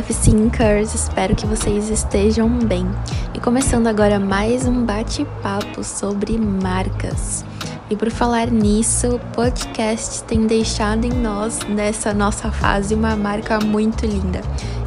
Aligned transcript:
F5ers! 0.00 0.94
Espero 0.94 1.36
que 1.36 1.46
vocês 1.46 1.90
estejam 1.90 2.48
bem. 2.48 2.86
E 3.34 3.40
começando 3.40 3.86
agora 3.86 4.18
mais 4.18 4.66
um 4.66 4.84
bate-papo 4.84 5.84
sobre 5.84 6.38
marcas. 6.38 7.44
E 7.90 7.96
por 7.96 8.10
falar 8.10 8.50
nisso, 8.50 9.16
o 9.16 9.18
podcast 9.34 10.22
tem 10.24 10.46
deixado 10.46 11.04
em 11.04 11.12
nós, 11.12 11.58
nessa 11.68 12.14
nossa 12.14 12.50
fase, 12.50 12.94
uma 12.94 13.14
marca 13.14 13.60
muito 13.60 14.06
linda. 14.06 14.40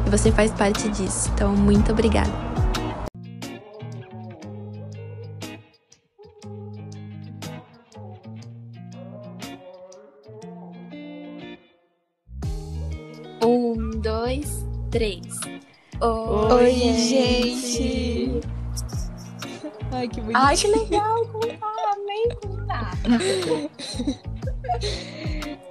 E 0.04 0.10
você 0.10 0.32
faz 0.32 0.50
parte 0.50 0.88
disso, 0.88 1.30
então 1.32 1.54
muito 1.54 1.92
obrigada. 1.92 2.43
Ai, 19.94 20.08
que 20.08 20.20
bonito. 20.20 20.36
Ai, 20.36 20.56
que 20.56 20.66
legal 20.66 21.28
contar, 21.28 21.96
contar. 22.42 22.98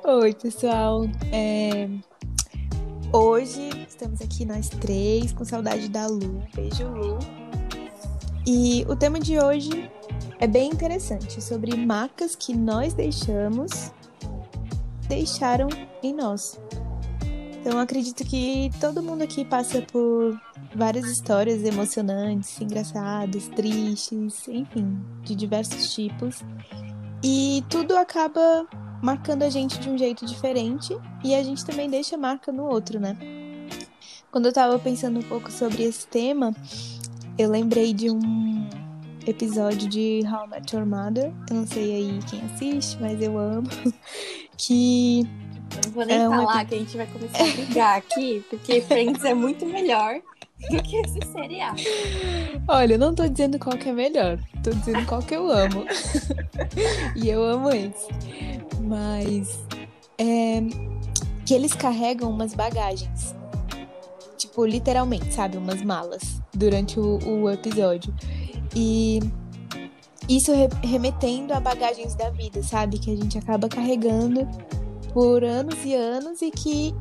Oi, 0.22 0.34
pessoal. 0.34 1.04
É... 1.30 1.90
Hoje 3.12 3.70
estamos 3.86 4.22
aqui 4.22 4.45
nós 4.45 4.70
três, 4.70 5.33
com 5.33 5.44
saudade 5.44 5.89
da 5.89 6.08
Lu. 6.08 6.42
Beijo, 6.56 6.88
Lu. 6.88 7.20
E 8.48 8.86
o 8.88 8.95
tema 8.95 9.20
de 9.20 9.38
hoje 9.38 9.92
é 10.39 10.48
bem 10.48 10.70
interessante, 10.70 11.42
sobre 11.42 11.76
marcas 11.76 12.33
que 12.33 12.55
nós 12.55 12.94
deixamos, 12.94 13.92
deixaram 15.09 15.67
em 16.02 16.14
nós. 16.14 16.58
Então 17.66 17.80
acredito 17.80 18.25
que 18.25 18.69
todo 18.81 19.02
mundo 19.02 19.23
aqui 19.23 19.45
passa 19.45 19.81
por 19.81 20.38
várias 20.75 21.06
histórias 21.06 21.64
emocionantes, 21.64 22.59
engraçadas, 22.59 23.47
tristes, 23.47 24.45
enfim, 24.50 25.00
de 25.22 25.33
diversos 25.33 25.94
tipos. 25.94 26.42
E 27.23 27.64
tudo 27.70 27.95
acaba 27.95 28.67
marcando 29.02 29.44
a 29.44 29.50
gente 29.50 29.80
de 29.80 29.89
um 29.89 29.97
jeito 29.97 30.25
diferente 30.25 30.94
e 31.23 31.33
a 31.33 31.42
gente 31.42 31.64
também 31.64 31.89
deixa 31.89 32.17
marca 32.17 32.52
no 32.52 32.66
outro, 32.66 33.00
né? 33.00 33.17
Quando 34.30 34.48
eu 34.48 34.53
tava 34.53 34.77
pensando 34.77 35.20
um 35.20 35.23
pouco 35.23 35.50
sobre 35.50 35.83
esse 35.83 36.05
tema, 36.05 36.53
eu 37.38 37.50
lembrei 37.50 37.94
de 37.94 38.11
um 38.11 38.67
episódio 39.25 39.88
de 39.88 40.22
How 40.25 40.48
I 40.48 40.50
Met 40.50 40.75
Your 40.75 40.86
Mother. 40.86 41.31
Eu 41.50 41.55
não 41.55 41.66
sei 41.66 41.95
aí 41.95 42.20
quem 42.30 42.42
assiste, 42.42 42.98
mas 43.00 43.22
eu 43.22 43.38
amo. 43.38 43.70
Que 44.55 45.27
não 45.86 45.92
vou 45.92 46.06
nem 46.06 46.18
é 46.18 46.30
falar 46.30 46.42
uma... 46.42 46.66
que 46.66 46.76
a 46.76 46.78
gente 46.78 46.98
vai 46.98 47.08
começar 47.08 47.44
a 47.44 47.48
brigar 47.48 47.98
aqui, 47.98 48.46
porque 48.50 48.82
Friends 48.82 49.24
é 49.24 49.34
muito 49.34 49.66
melhor 49.66 50.22
do 50.70 50.82
que 50.84 50.98
esse 50.98 51.20
seriado. 51.32 51.82
Olha, 52.68 52.94
eu 52.94 53.00
não 53.00 53.14
tô 53.14 53.28
dizendo 53.28 53.60
qual 53.60 53.78
que 53.78 53.90
é 53.90 53.94
melhor, 53.94 54.40
tô 54.64 54.72
dizendo 54.72 55.06
qual 55.06 55.22
que 55.22 55.36
eu 55.36 55.50
amo. 55.52 55.86
e 57.16 57.30
eu 57.30 57.44
amo 57.44 57.70
esse. 57.70 58.08
Mas 58.82 59.60
é 60.18 60.62
que 61.46 61.54
eles 61.54 61.74
carregam 61.74 62.30
umas 62.30 62.54
bagagens. 62.54 63.36
Tipo, 64.38 64.66
literalmente, 64.66 65.34
sabe? 65.34 65.58
Umas 65.58 65.82
malas 65.82 66.42
durante 66.54 67.00
o, 67.00 67.20
o 67.26 67.50
episódio. 67.50 68.14
E 68.76 69.20
isso 70.28 70.52
remetendo 70.83 71.54
a 71.54 71.60
bagagens 71.60 72.16
da 72.16 72.30
vida, 72.30 72.64
sabe? 72.64 72.98
Que 72.98 73.12
a 73.12 73.16
gente 73.16 73.38
acaba 73.38 73.67
carregando 73.67 74.48
por 75.14 75.44
anos 75.44 75.86
e 75.86 75.94
anos 75.94 76.42
e 76.42 76.50
que 76.50 76.94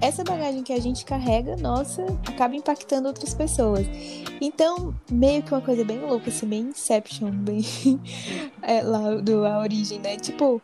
essa 0.00 0.22
bagagem 0.22 0.62
que 0.62 0.72
a 0.72 0.80
gente 0.80 1.04
carrega, 1.04 1.56
nossa, 1.56 2.04
acaba 2.26 2.54
impactando 2.54 3.08
outras 3.08 3.34
pessoas. 3.34 3.86
Então, 4.40 4.94
meio 5.10 5.42
que 5.42 5.52
uma 5.52 5.60
coisa 5.60 5.84
bem 5.84 6.00
louca, 6.00 6.30
assim, 6.30 6.46
bem 6.46 6.60
Inception, 6.68 7.30
bem 7.42 7.60
é, 8.62 8.80
lá 8.82 9.16
do 9.16 9.44
A 9.44 9.58
Origem, 9.58 9.98
né? 9.98 10.16
Tipo, 10.16 10.62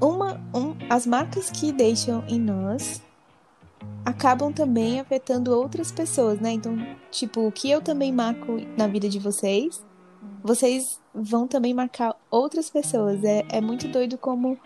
uma, 0.00 0.40
um, 0.54 0.76
as 0.90 1.06
marcas 1.06 1.50
que 1.50 1.72
deixam 1.72 2.22
em 2.28 2.38
nós 2.38 3.00
acabam 4.04 4.52
também 4.52 5.00
afetando 5.00 5.56
outras 5.56 5.90
pessoas, 5.90 6.38
né? 6.40 6.52
Então, 6.52 6.76
tipo, 7.10 7.46
o 7.46 7.52
que 7.52 7.70
eu 7.70 7.80
também 7.80 8.12
marco 8.12 8.58
na 8.76 8.86
vida 8.86 9.08
de 9.08 9.18
vocês, 9.18 9.82
vocês 10.42 11.00
vão 11.14 11.46
também 11.46 11.72
marcar 11.72 12.14
outras 12.30 12.68
pessoas. 12.68 13.22
É, 13.24 13.44
é 13.48 13.60
muito 13.60 13.88
doido 13.88 14.18
como 14.18 14.58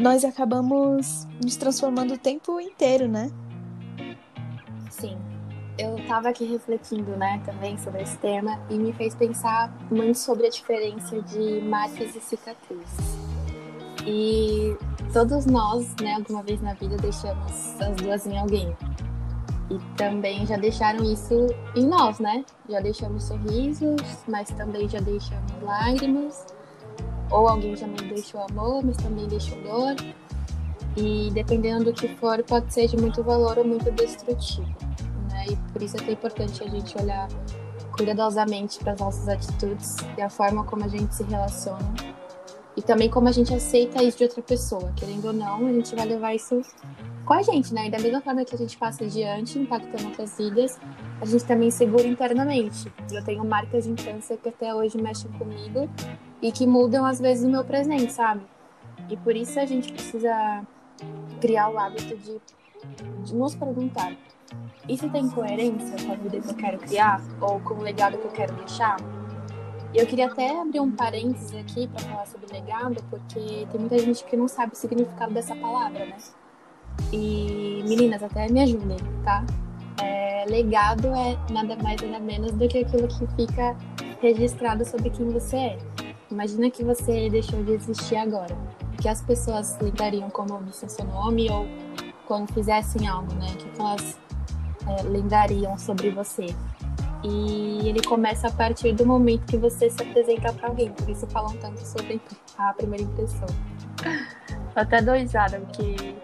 nós 0.00 0.24
acabamos 0.24 1.26
nos 1.42 1.56
transformando 1.56 2.14
o 2.14 2.18
tempo 2.18 2.58
inteiro, 2.58 3.06
né? 3.06 3.30
Sim. 4.90 5.16
Eu 5.78 5.96
tava 6.08 6.30
aqui 6.30 6.44
refletindo, 6.44 7.16
né, 7.16 7.40
também 7.44 7.78
sobre 7.78 8.02
esse 8.02 8.16
tema 8.18 8.58
e 8.68 8.78
me 8.78 8.92
fez 8.92 9.14
pensar 9.14 9.72
muito 9.90 10.18
sobre 10.18 10.46
a 10.46 10.50
diferença 10.50 11.20
de 11.22 11.60
marcas 11.62 12.14
e 12.16 12.20
cicatrizes. 12.20 13.18
E 14.06 14.76
todos 15.12 15.46
nós, 15.46 15.94
né, 16.00 16.14
alguma 16.14 16.42
vez 16.42 16.60
na 16.60 16.74
vida 16.74 16.96
deixamos 16.96 17.80
as 17.80 17.96
duas 17.96 18.26
em 18.26 18.38
alguém. 18.38 18.76
E 19.70 19.78
também 19.96 20.44
já 20.46 20.56
deixaram 20.56 21.04
isso 21.04 21.46
em 21.76 21.86
nós, 21.86 22.18
né? 22.18 22.44
Já 22.68 22.80
deixamos 22.80 23.24
sorrisos, 23.24 24.00
mas 24.26 24.50
também 24.50 24.88
já 24.88 24.98
deixamos 24.98 25.52
lágrimas 25.62 26.44
ou 27.30 27.48
alguém 27.48 27.74
me 27.74 28.08
deixou 28.08 28.42
amor, 28.50 28.84
mas 28.84 28.96
também 28.96 29.26
deixou 29.26 29.60
dor. 29.62 29.96
E 30.96 31.30
dependendo 31.32 31.84
do 31.84 31.92
que 31.92 32.08
for, 32.16 32.42
pode 32.42 32.72
ser 32.72 32.88
de 32.88 32.96
muito 32.96 33.22
valor 33.22 33.58
ou 33.58 33.64
muito 33.64 33.90
destrutivo. 33.92 34.66
Né? 35.30 35.46
E 35.50 35.56
por 35.72 35.82
isso 35.82 35.96
é 35.96 36.00
tão 36.00 36.12
importante 36.12 36.62
a 36.64 36.68
gente 36.68 37.00
olhar 37.00 37.28
cuidadosamente 37.96 38.78
para 38.78 38.92
as 38.92 39.00
nossas 39.00 39.28
atitudes 39.28 39.96
e 40.16 40.22
a 40.22 40.28
forma 40.28 40.64
como 40.64 40.84
a 40.84 40.88
gente 40.88 41.14
se 41.14 41.22
relaciona. 41.24 41.94
E 42.80 42.82
também 42.82 43.10
como 43.10 43.28
a 43.28 43.32
gente 43.32 43.52
aceita 43.52 44.02
isso 44.02 44.16
de 44.16 44.24
outra 44.24 44.40
pessoa. 44.40 44.90
Querendo 44.96 45.26
ou 45.26 45.34
não, 45.34 45.66
a 45.66 45.70
gente 45.70 45.94
vai 45.94 46.06
levar 46.06 46.34
isso 46.34 46.62
com 47.26 47.34
a 47.34 47.42
gente, 47.42 47.74
né? 47.74 47.88
E 47.88 47.90
da 47.90 47.98
mesma 47.98 48.22
forma 48.22 48.42
que 48.42 48.54
a 48.54 48.58
gente 48.58 48.74
passa 48.78 49.04
adiante, 49.04 49.58
impactando 49.58 50.06
outras 50.06 50.38
vidas, 50.38 50.80
a 51.20 51.26
gente 51.26 51.44
também 51.44 51.70
segura 51.70 52.06
internamente. 52.06 52.90
Eu 53.12 53.22
tenho 53.22 53.44
marcas 53.44 53.84
de 53.84 53.90
infância 53.90 54.34
que 54.34 54.48
até 54.48 54.74
hoje 54.74 54.96
mexem 54.96 55.30
comigo 55.32 55.90
e 56.40 56.50
que 56.50 56.66
mudam 56.66 57.04
às 57.04 57.20
vezes 57.20 57.44
o 57.44 57.50
meu 57.50 57.62
presente, 57.64 58.14
sabe? 58.14 58.40
E 59.10 59.16
por 59.18 59.36
isso 59.36 59.60
a 59.60 59.66
gente 59.66 59.92
precisa 59.92 60.62
criar 61.38 61.68
o 61.68 61.78
hábito 61.78 62.16
de, 62.16 62.40
de 63.24 63.34
nos 63.34 63.54
perguntar: 63.54 64.16
isso 64.88 65.06
tem 65.10 65.28
coerência 65.28 66.02
com 66.02 66.12
a 66.12 66.16
vida 66.16 66.40
que 66.40 66.48
eu 66.48 66.54
quero 66.54 66.78
criar 66.78 67.20
ou 67.42 67.60
com 67.60 67.74
o 67.74 67.82
legado 67.82 68.16
que 68.16 68.24
eu 68.24 68.32
quero 68.32 68.54
deixar? 68.54 68.96
E 69.92 69.98
eu 69.98 70.06
queria 70.06 70.26
até 70.26 70.60
abrir 70.60 70.80
um 70.80 70.92
parênteses 70.92 71.54
aqui 71.54 71.88
para 71.88 72.00
falar 72.00 72.26
sobre 72.26 72.52
legado, 72.52 73.02
porque 73.10 73.66
tem 73.70 73.80
muita 73.80 73.98
gente 73.98 74.24
que 74.24 74.36
não 74.36 74.46
sabe 74.46 74.72
o 74.72 74.76
significado 74.76 75.34
dessa 75.34 75.54
palavra, 75.56 76.06
né? 76.06 76.16
E 77.12 77.82
meninas, 77.88 78.22
até 78.22 78.48
me 78.48 78.62
ajudem, 78.62 78.98
tá? 79.24 79.44
É, 80.00 80.44
legado 80.48 81.08
é 81.08 81.36
nada 81.52 81.76
mais 81.82 82.00
nada 82.02 82.20
menos 82.20 82.52
do 82.52 82.68
que 82.68 82.78
aquilo 82.78 83.08
que 83.08 83.26
fica 83.34 83.76
registrado 84.20 84.84
sobre 84.84 85.10
quem 85.10 85.28
você 85.30 85.56
é. 85.56 85.78
Imagina 86.30 86.70
que 86.70 86.84
você 86.84 87.28
deixou 87.28 87.62
de 87.64 87.72
existir 87.72 88.16
agora. 88.16 88.56
Que 89.00 89.08
as 89.08 89.20
pessoas 89.22 89.76
lembrariam 89.80 90.30
como 90.30 90.54
ouvissem 90.54 90.88
seu 90.88 91.04
nome 91.04 91.50
ou 91.50 91.66
quando 92.26 92.52
fizessem 92.52 93.08
algo, 93.08 93.34
né? 93.34 93.46
O 93.52 93.56
que 93.56 93.80
elas 93.80 94.18
é, 94.86 95.02
lembrariam 95.02 95.76
sobre 95.76 96.10
você. 96.10 96.46
E 97.22 97.88
ele 97.88 98.02
começa 98.02 98.48
a 98.48 98.52
partir 98.52 98.92
do 98.92 99.04
momento 99.04 99.44
que 99.46 99.56
você 99.56 99.90
se 99.90 100.02
apresenta 100.02 100.52
para 100.52 100.68
alguém. 100.68 100.90
Por 100.90 101.08
isso 101.08 101.26
falam 101.26 101.54
tanto 101.58 101.80
sobre 101.80 102.20
a 102.56 102.72
primeira 102.72 103.04
impressão. 103.04 103.46
Tô 104.72 104.80
até 104.80 105.02
doisada, 105.02 105.60
porque 105.60 106.14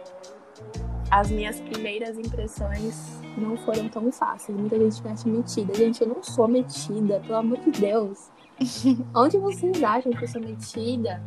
as 1.10 1.30
minhas 1.30 1.60
primeiras 1.60 2.18
impressões 2.18 3.20
não 3.36 3.56
foram 3.58 3.88
tão 3.88 4.10
fáceis. 4.10 4.58
Muita 4.58 4.78
gente 4.78 5.02
me 5.02 5.10
acha 5.10 5.28
metida. 5.28 5.74
Gente, 5.74 6.00
eu 6.00 6.08
não 6.08 6.22
sou 6.22 6.48
metida, 6.48 7.20
pelo 7.20 7.36
amor 7.36 7.58
de 7.58 7.70
Deus. 7.72 8.30
Onde 9.14 9.36
vocês 9.38 9.82
acham 9.82 10.12
que 10.12 10.24
eu 10.24 10.28
sou 10.28 10.40
metida? 10.40 11.22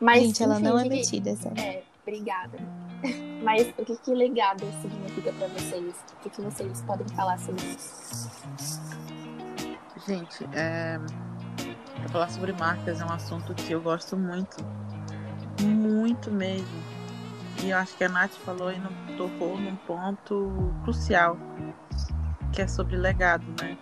Mas, 0.00 0.22
Gente, 0.22 0.42
ela 0.42 0.54
enfim, 0.54 0.64
não 0.64 0.78
é 0.78 0.88
metida, 0.88 1.36
sabe? 1.36 1.60
É, 1.60 1.82
obrigada. 2.02 2.58
Mas 3.42 3.68
o 3.78 3.84
que, 3.84 3.96
que 3.96 4.14
legado 4.14 4.64
significa 4.82 5.32
para 5.32 5.48
vocês? 5.48 5.94
O 6.12 6.16
que, 6.22 6.30
que 6.30 6.42
vocês 6.42 6.82
podem 6.82 7.08
falar 7.08 7.38
sobre 7.38 7.64
isso? 7.64 8.30
Gente, 10.06 10.44
é... 10.52 10.98
pra 11.96 12.08
falar 12.08 12.30
sobre 12.30 12.52
marcas 12.52 13.00
é 13.00 13.04
um 13.04 13.12
assunto 13.12 13.54
que 13.54 13.72
eu 13.72 13.80
gosto 13.80 14.16
muito. 14.16 14.56
Muito 15.62 16.30
mesmo. 16.30 16.82
E 17.62 17.70
eu 17.70 17.78
acho 17.78 17.96
que 17.96 18.04
a 18.04 18.08
Nath 18.08 18.32
falou 18.44 18.72
e 18.72 18.78
não 18.78 18.92
tocou 19.16 19.58
num 19.58 19.76
ponto 19.76 20.72
crucial, 20.82 21.36
que 22.52 22.62
é 22.62 22.66
sobre 22.66 22.96
legado, 22.96 23.44
né? 23.60 23.76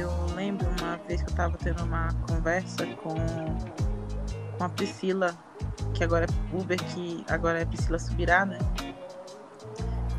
eu 0.00 0.10
lembro 0.34 0.66
uma 0.80 0.96
vez 0.96 1.22
que 1.22 1.28
eu 1.28 1.32
estava 1.32 1.56
tendo 1.58 1.84
uma 1.84 2.08
conversa 2.26 2.86
com, 2.96 3.14
com 4.56 4.64
a 4.64 4.68
Priscila, 4.68 5.36
que 5.94 6.04
agora 6.04 6.26
é 6.26 6.56
Uber, 6.56 6.78
que 6.94 7.24
agora 7.28 7.60
é 7.60 7.64
Priscila 7.64 7.98
Subirá, 7.98 8.44
né? 8.46 8.58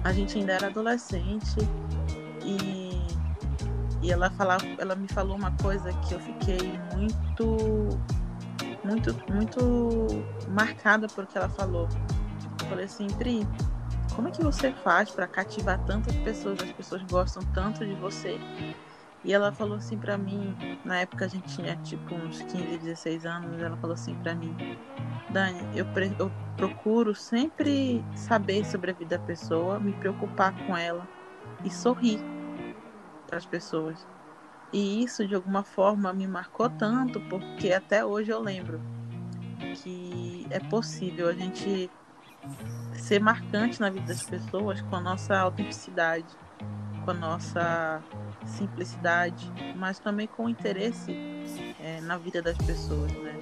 a 0.04 0.12
gente 0.12 0.38
ainda 0.38 0.54
era 0.54 0.68
adolescente 0.68 1.58
e, 2.44 3.02
e 4.02 4.12
ela, 4.12 4.30
falava, 4.32 4.66
ela 4.78 4.96
me 4.96 5.08
falou 5.08 5.36
uma 5.38 5.52
coisa 5.62 5.94
que 5.94 6.14
eu 6.14 6.20
fiquei 6.20 6.80
muito, 6.96 8.00
muito, 8.84 9.16
muito 9.32 10.08
marcada 10.50 11.08
por 11.08 11.26
que 11.28 11.38
ela 11.38 11.50
falou. 11.50 11.88
Eu 12.62 12.68
falei 12.68 12.86
assim, 12.86 13.08
Pri, 13.08 13.48
como 14.16 14.28
é 14.28 14.32
que 14.32 14.42
você 14.42 14.72
faz 14.84 15.12
para 15.12 15.28
cativar 15.28 15.80
tantas 15.86 16.16
pessoas? 16.18 16.62
As 16.62 16.72
pessoas 16.72 17.04
gostam 17.04 17.44
tanto 17.54 17.86
de 17.86 17.94
você. 17.96 18.40
E 19.24 19.34
ela 19.34 19.52
falou 19.52 19.78
assim 19.78 19.98
para 19.98 20.18
mim, 20.18 20.56
na 20.84 21.00
época 21.00 21.26
a 21.26 21.28
gente 21.28 21.56
tinha 21.56 21.76
tipo 21.78 22.16
uns 22.16 22.42
15, 22.42 22.78
16 22.80 23.26
anos, 23.26 23.62
ela 23.62 23.78
falou 23.78 23.94
assim 23.94 24.16
para 24.16 24.34
mim: 24.34 24.56
Dani, 25.30 25.60
eu, 25.78 25.86
eu 26.18 26.32
procuro 26.58 27.14
sempre 27.14 28.04
saber 28.16 28.66
sobre 28.66 28.92
a 28.92 28.94
vida 28.94 29.18
da 29.18 29.24
pessoa, 29.24 29.80
me 29.80 29.94
preocupar 29.94 30.54
com 30.66 30.76
ela 30.76 31.08
e 31.64 31.70
sorrir 31.70 32.20
para 33.28 33.38
as 33.38 33.46
pessoas. 33.46 34.08
E 34.74 35.04
isso 35.04 35.28
de 35.28 35.36
alguma 35.36 35.64
forma 35.64 36.12
me 36.14 36.26
marcou 36.26 36.70
tanto, 36.70 37.20
porque 37.22 37.72
até 37.72 38.04
hoje 38.04 38.32
eu 38.32 38.40
lembro 38.40 38.82
que 39.84 40.48
é 40.50 40.60
possível 40.60 41.30
a 41.30 41.34
gente 41.34 41.90
ser 42.94 43.20
marcante 43.20 43.80
na 43.80 43.90
vida 43.90 44.08
das 44.08 44.24
pessoas 44.24 44.82
com 44.82 44.96
a 44.96 45.02
nossa 45.02 45.38
autenticidade, 45.38 46.26
com 47.04 47.12
a 47.12 47.14
nossa 47.14 48.02
simplicidade, 48.46 49.52
mas 49.76 50.00
também 50.00 50.28
com 50.28 50.50
interesse 50.50 51.12
é, 51.80 52.02
na 52.02 52.18
vida 52.18 52.42
das 52.42 52.58
pessoas, 52.58 53.12
né? 53.12 53.38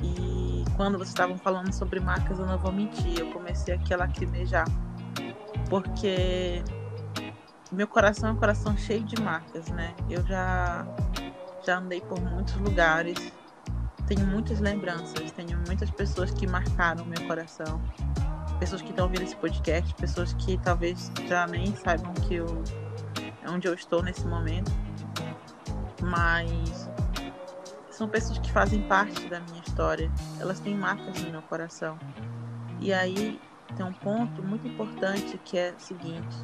E 0.00 0.64
quando 0.76 0.98
vocês 0.98 1.10
estavam 1.10 1.36
falando 1.38 1.72
sobre 1.72 2.00
marcas, 2.00 2.38
eu 2.38 2.46
não 2.46 2.58
vou 2.58 2.72
mentir, 2.72 3.18
eu 3.18 3.30
comecei 3.32 3.74
aqui 3.74 3.92
a 3.92 3.96
lacrimejar, 3.96 4.66
porque 5.68 6.62
meu 7.70 7.86
coração 7.86 8.30
é 8.30 8.32
um 8.32 8.36
coração 8.36 8.76
cheio 8.76 9.04
de 9.04 9.20
marcas, 9.20 9.68
né? 9.68 9.94
Eu 10.08 10.24
já 10.26 10.86
já 11.64 11.78
andei 11.78 12.00
por 12.00 12.20
muitos 12.20 12.54
lugares, 12.56 13.32
tenho 14.06 14.26
muitas 14.26 14.58
lembranças, 14.58 15.30
tenho 15.32 15.58
muitas 15.66 15.90
pessoas 15.90 16.30
que 16.30 16.46
marcaram 16.46 17.04
meu 17.04 17.26
coração, 17.26 17.80
pessoas 18.58 18.82
que 18.82 18.90
estão 18.90 19.04
ouvindo 19.06 19.22
esse 19.22 19.36
podcast, 19.36 19.94
pessoas 19.94 20.32
que 20.34 20.58
talvez 20.58 21.10
já 21.26 21.46
nem 21.46 21.74
saibam 21.76 22.12
que 22.14 22.36
eu 22.36 22.62
onde 23.48 23.66
eu 23.66 23.74
estou 23.74 24.02
nesse 24.02 24.26
momento, 24.26 24.70
mas 26.02 26.88
são 27.90 28.08
pessoas 28.08 28.38
que 28.38 28.52
fazem 28.52 28.82
parte 28.82 29.26
da 29.28 29.40
minha 29.40 29.60
história, 29.60 30.10
elas 30.38 30.60
têm 30.60 30.74
marcas 30.74 31.22
no 31.22 31.30
meu 31.30 31.42
coração. 31.42 31.98
E 32.80 32.92
aí 32.92 33.40
tem 33.76 33.84
um 33.84 33.92
ponto 33.92 34.42
muito 34.42 34.66
importante 34.66 35.38
que 35.44 35.58
é 35.58 35.74
o 35.76 35.80
seguinte: 35.80 36.36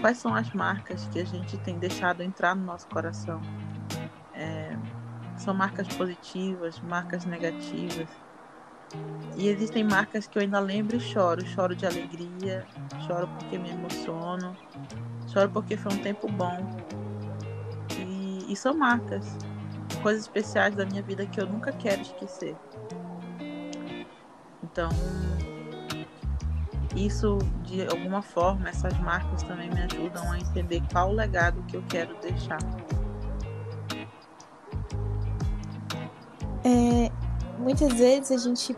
quais 0.00 0.18
são 0.18 0.34
as 0.34 0.52
marcas 0.52 1.06
que 1.08 1.20
a 1.20 1.24
gente 1.24 1.58
tem 1.58 1.78
deixado 1.78 2.22
entrar 2.22 2.54
no 2.54 2.64
nosso 2.64 2.86
coração? 2.88 3.40
É, 4.34 4.76
são 5.36 5.52
marcas 5.52 5.86
positivas, 5.88 6.80
marcas 6.80 7.24
negativas. 7.24 8.08
E 9.36 9.48
existem 9.48 9.82
marcas 9.82 10.26
que 10.26 10.38
eu 10.38 10.42
ainda 10.42 10.60
lembro 10.60 10.96
e 10.96 11.00
choro. 11.00 11.44
Choro 11.46 11.74
de 11.74 11.86
alegria, 11.86 12.66
choro 13.06 13.28
porque 13.38 13.58
me 13.58 13.70
emociono, 13.70 14.56
Choro 15.32 15.48
porque 15.50 15.76
foi 15.78 15.92
um 15.92 15.98
tempo 15.98 16.30
bom. 16.30 16.58
E, 17.98 18.52
e 18.52 18.56
são 18.56 18.74
marcas, 18.74 19.36
coisas 20.02 20.22
especiais 20.22 20.74
da 20.74 20.84
minha 20.84 21.02
vida 21.02 21.24
que 21.24 21.40
eu 21.40 21.46
nunca 21.46 21.72
quero 21.72 22.02
esquecer. 22.02 22.54
Então, 24.62 24.90
isso 26.94 27.38
de 27.64 27.86
alguma 27.86 28.20
forma, 28.20 28.68
essas 28.68 28.96
marcas 28.98 29.42
também 29.42 29.70
me 29.70 29.80
ajudam 29.82 30.30
a 30.30 30.38
entender 30.38 30.82
qual 30.92 31.08
o 31.08 31.12
legado 31.12 31.62
que 31.62 31.76
eu 31.76 31.84
quero 31.88 32.14
deixar. 32.20 32.58
É, 36.64 37.10
muitas 37.62 37.92
vezes 37.92 38.30
a 38.30 38.36
gente 38.36 38.76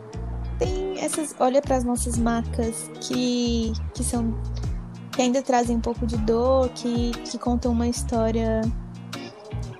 tem 0.57 0.99
essas 0.99 1.35
olha 1.39 1.61
para 1.61 1.75
as 1.75 1.83
nossas 1.83 2.17
marcas 2.17 2.89
que, 3.01 3.73
que 3.93 4.03
são 4.03 4.33
que 5.11 5.21
ainda 5.21 5.41
trazem 5.41 5.77
um 5.77 5.81
pouco 5.81 6.05
de 6.05 6.17
dor, 6.17 6.69
que, 6.69 7.11
que 7.11 7.37
contam 7.37 7.71
uma 7.71 7.87
história 7.87 8.61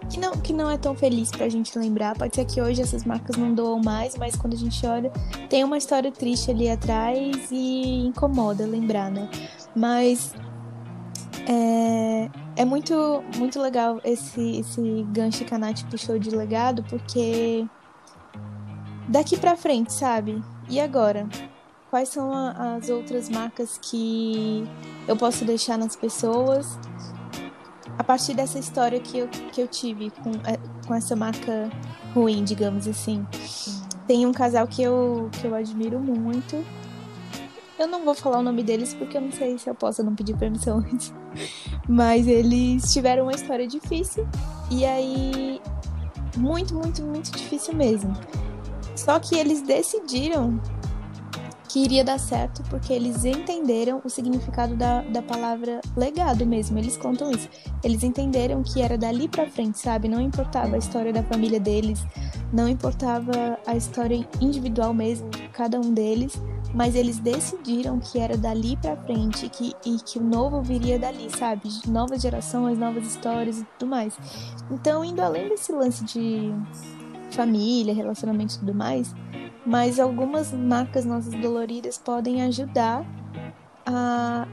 que 0.10 0.20
não, 0.20 0.32
que 0.32 0.54
não 0.54 0.72
é 0.72 0.78
tão 0.78 0.96
feliz 0.96 1.30
pra 1.30 1.50
gente 1.50 1.78
lembrar. 1.78 2.18
Pode 2.18 2.36
ser 2.36 2.46
que 2.46 2.62
hoje 2.62 2.82
essas 2.82 3.04
marcas 3.04 3.36
não 3.36 3.54
doam 3.54 3.82
mais, 3.84 4.18
mas 4.18 4.36
quando 4.36 4.54
a 4.54 4.58
gente 4.58 4.86
olha, 4.88 5.10
tem 5.50 5.64
uma 5.64 5.78
história 5.78 6.10
triste 6.10 6.52
ali 6.52 6.70
atrás 6.70 7.52
e 7.52 8.06
incomoda 8.06 8.66
lembrar, 8.66 9.12
né? 9.12 9.30
Mas 9.76 10.34
é, 11.48 12.30
é 12.56 12.64
muito, 12.64 13.22
muito 13.38 13.62
legal 13.62 14.00
esse, 14.06 14.60
esse 14.60 15.06
gancho 15.12 15.44
que 15.44 15.54
a 15.54 15.58
Nath 15.58 15.84
puxou 15.90 16.18
de 16.18 16.30
legado, 16.30 16.82
porque 16.84 17.68
daqui 19.08 19.38
pra 19.38 19.56
frente, 19.56 19.94
sabe? 19.94 20.44
E 20.70 20.80
agora? 20.80 21.28
quais 21.96 22.10
são 22.10 22.30
a, 22.30 22.76
as 22.76 22.90
outras 22.90 23.30
marcas 23.30 23.80
que 23.82 24.68
eu 25.08 25.16
posso 25.16 25.46
deixar 25.46 25.78
nas 25.78 25.96
pessoas 25.96 26.78
a 27.98 28.04
partir 28.04 28.34
dessa 28.34 28.60
história 28.60 29.00
que 29.00 29.18
eu, 29.18 29.30
que 29.30 29.62
eu 29.62 29.68
tive 29.68 30.10
com, 30.10 30.32
é, 30.46 30.60
com 30.86 30.94
essa 30.94 31.16
marca 31.16 31.70
ruim, 32.14 32.44
digamos 32.44 32.86
assim. 32.86 33.26
Tem 34.06 34.26
um 34.26 34.34
casal 34.34 34.68
que 34.68 34.84
eu, 34.84 35.30
que 35.40 35.48
eu 35.48 35.56
admiro 35.56 35.98
muito. 35.98 36.66
Eu 37.80 37.88
não 37.88 38.04
vou 38.04 38.14
falar 38.14 38.40
o 38.40 38.44
nome 38.44 38.62
deles 38.62 38.94
porque 38.94 39.16
eu 39.16 39.22
não 39.22 39.32
sei 39.32 39.58
se 39.58 39.70
eu 39.70 39.76
posso 39.76 40.04
não 40.04 40.16
pedir 40.16 40.36
permissão 40.36 40.80
antes. 40.80 41.14
Mas 41.88 42.28
eles 42.28 42.92
tiveram 42.92 43.24
uma 43.24 43.34
história 43.34 43.66
difícil. 43.66 44.28
E 44.70 44.86
aí. 44.86 45.62
Muito, 46.38 46.76
muito, 46.76 47.02
muito 47.02 47.32
difícil 47.32 47.74
mesmo. 47.74 48.14
Só 49.06 49.20
que 49.20 49.36
eles 49.36 49.62
decidiram 49.62 50.60
que 51.70 51.80
iria 51.84 52.04
dar 52.04 52.20
certo 52.20 52.64
porque 52.72 52.92
eles 52.92 53.24
entenderam 53.24 54.02
o 54.04 54.10
significado 54.10 54.76
da, 54.76 55.02
da 55.02 55.22
palavra 55.22 55.80
legado 55.96 56.44
mesmo. 56.44 56.80
Eles 56.80 56.98
contam 56.98 57.30
isso. 57.30 57.48
Eles 57.84 58.04
entenderam 58.04 58.64
que 58.64 58.82
era 58.82 58.98
dali 58.98 59.28
para 59.28 59.48
frente, 59.48 59.78
sabe? 59.78 60.08
Não 60.08 60.20
importava 60.20 60.76
a 60.76 60.80
história 60.80 61.14
da 61.14 61.22
família 61.22 61.60
deles, 61.60 62.04
não 62.52 62.68
importava 62.68 63.60
a 63.68 63.76
história 63.76 64.28
individual 64.42 64.92
mesmo 64.92 65.30
de 65.30 65.48
cada 65.50 65.80
um 65.80 65.94
deles, 65.94 66.42
mas 66.74 66.96
eles 66.96 67.20
decidiram 67.20 68.00
que 68.00 68.18
era 68.18 68.36
dali 68.36 68.76
para 68.76 68.98
frente 68.98 69.48
que, 69.50 69.74
e 69.86 69.98
que 69.98 70.18
o 70.18 70.24
novo 70.24 70.64
viria 70.64 70.98
dali, 70.98 71.30
sabe? 71.30 71.70
Novas 71.88 72.24
gerações, 72.24 72.78
novas 72.80 73.06
histórias 73.06 73.60
e 73.60 73.66
tudo 73.78 73.88
mais. 73.88 74.18
Então, 74.72 75.06
indo 75.06 75.22
além 75.22 75.48
desse 75.48 75.72
lance 75.72 76.04
de 76.06 76.52
família, 77.36 77.94
relacionamento 77.94 78.56
e 78.56 78.60
tudo 78.60 78.74
mais, 78.74 79.14
mas 79.66 80.00
algumas 80.00 80.52
marcas 80.54 81.06
nossas 81.06 81.34
doloridas 81.34 81.98
podem 81.98 82.42
ajudar 82.44 83.06
a, 83.86 84.48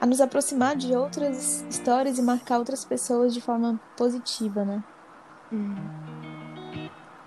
a 0.00 0.06
nos 0.06 0.20
aproximar 0.20 0.76
de 0.76 0.94
outras 0.94 1.64
histórias 1.68 2.18
e 2.18 2.22
marcar 2.22 2.58
outras 2.58 2.84
pessoas 2.84 3.34
de 3.34 3.40
forma 3.40 3.80
positiva, 3.96 4.64
né? 4.64 4.82
Hum. 5.52 5.74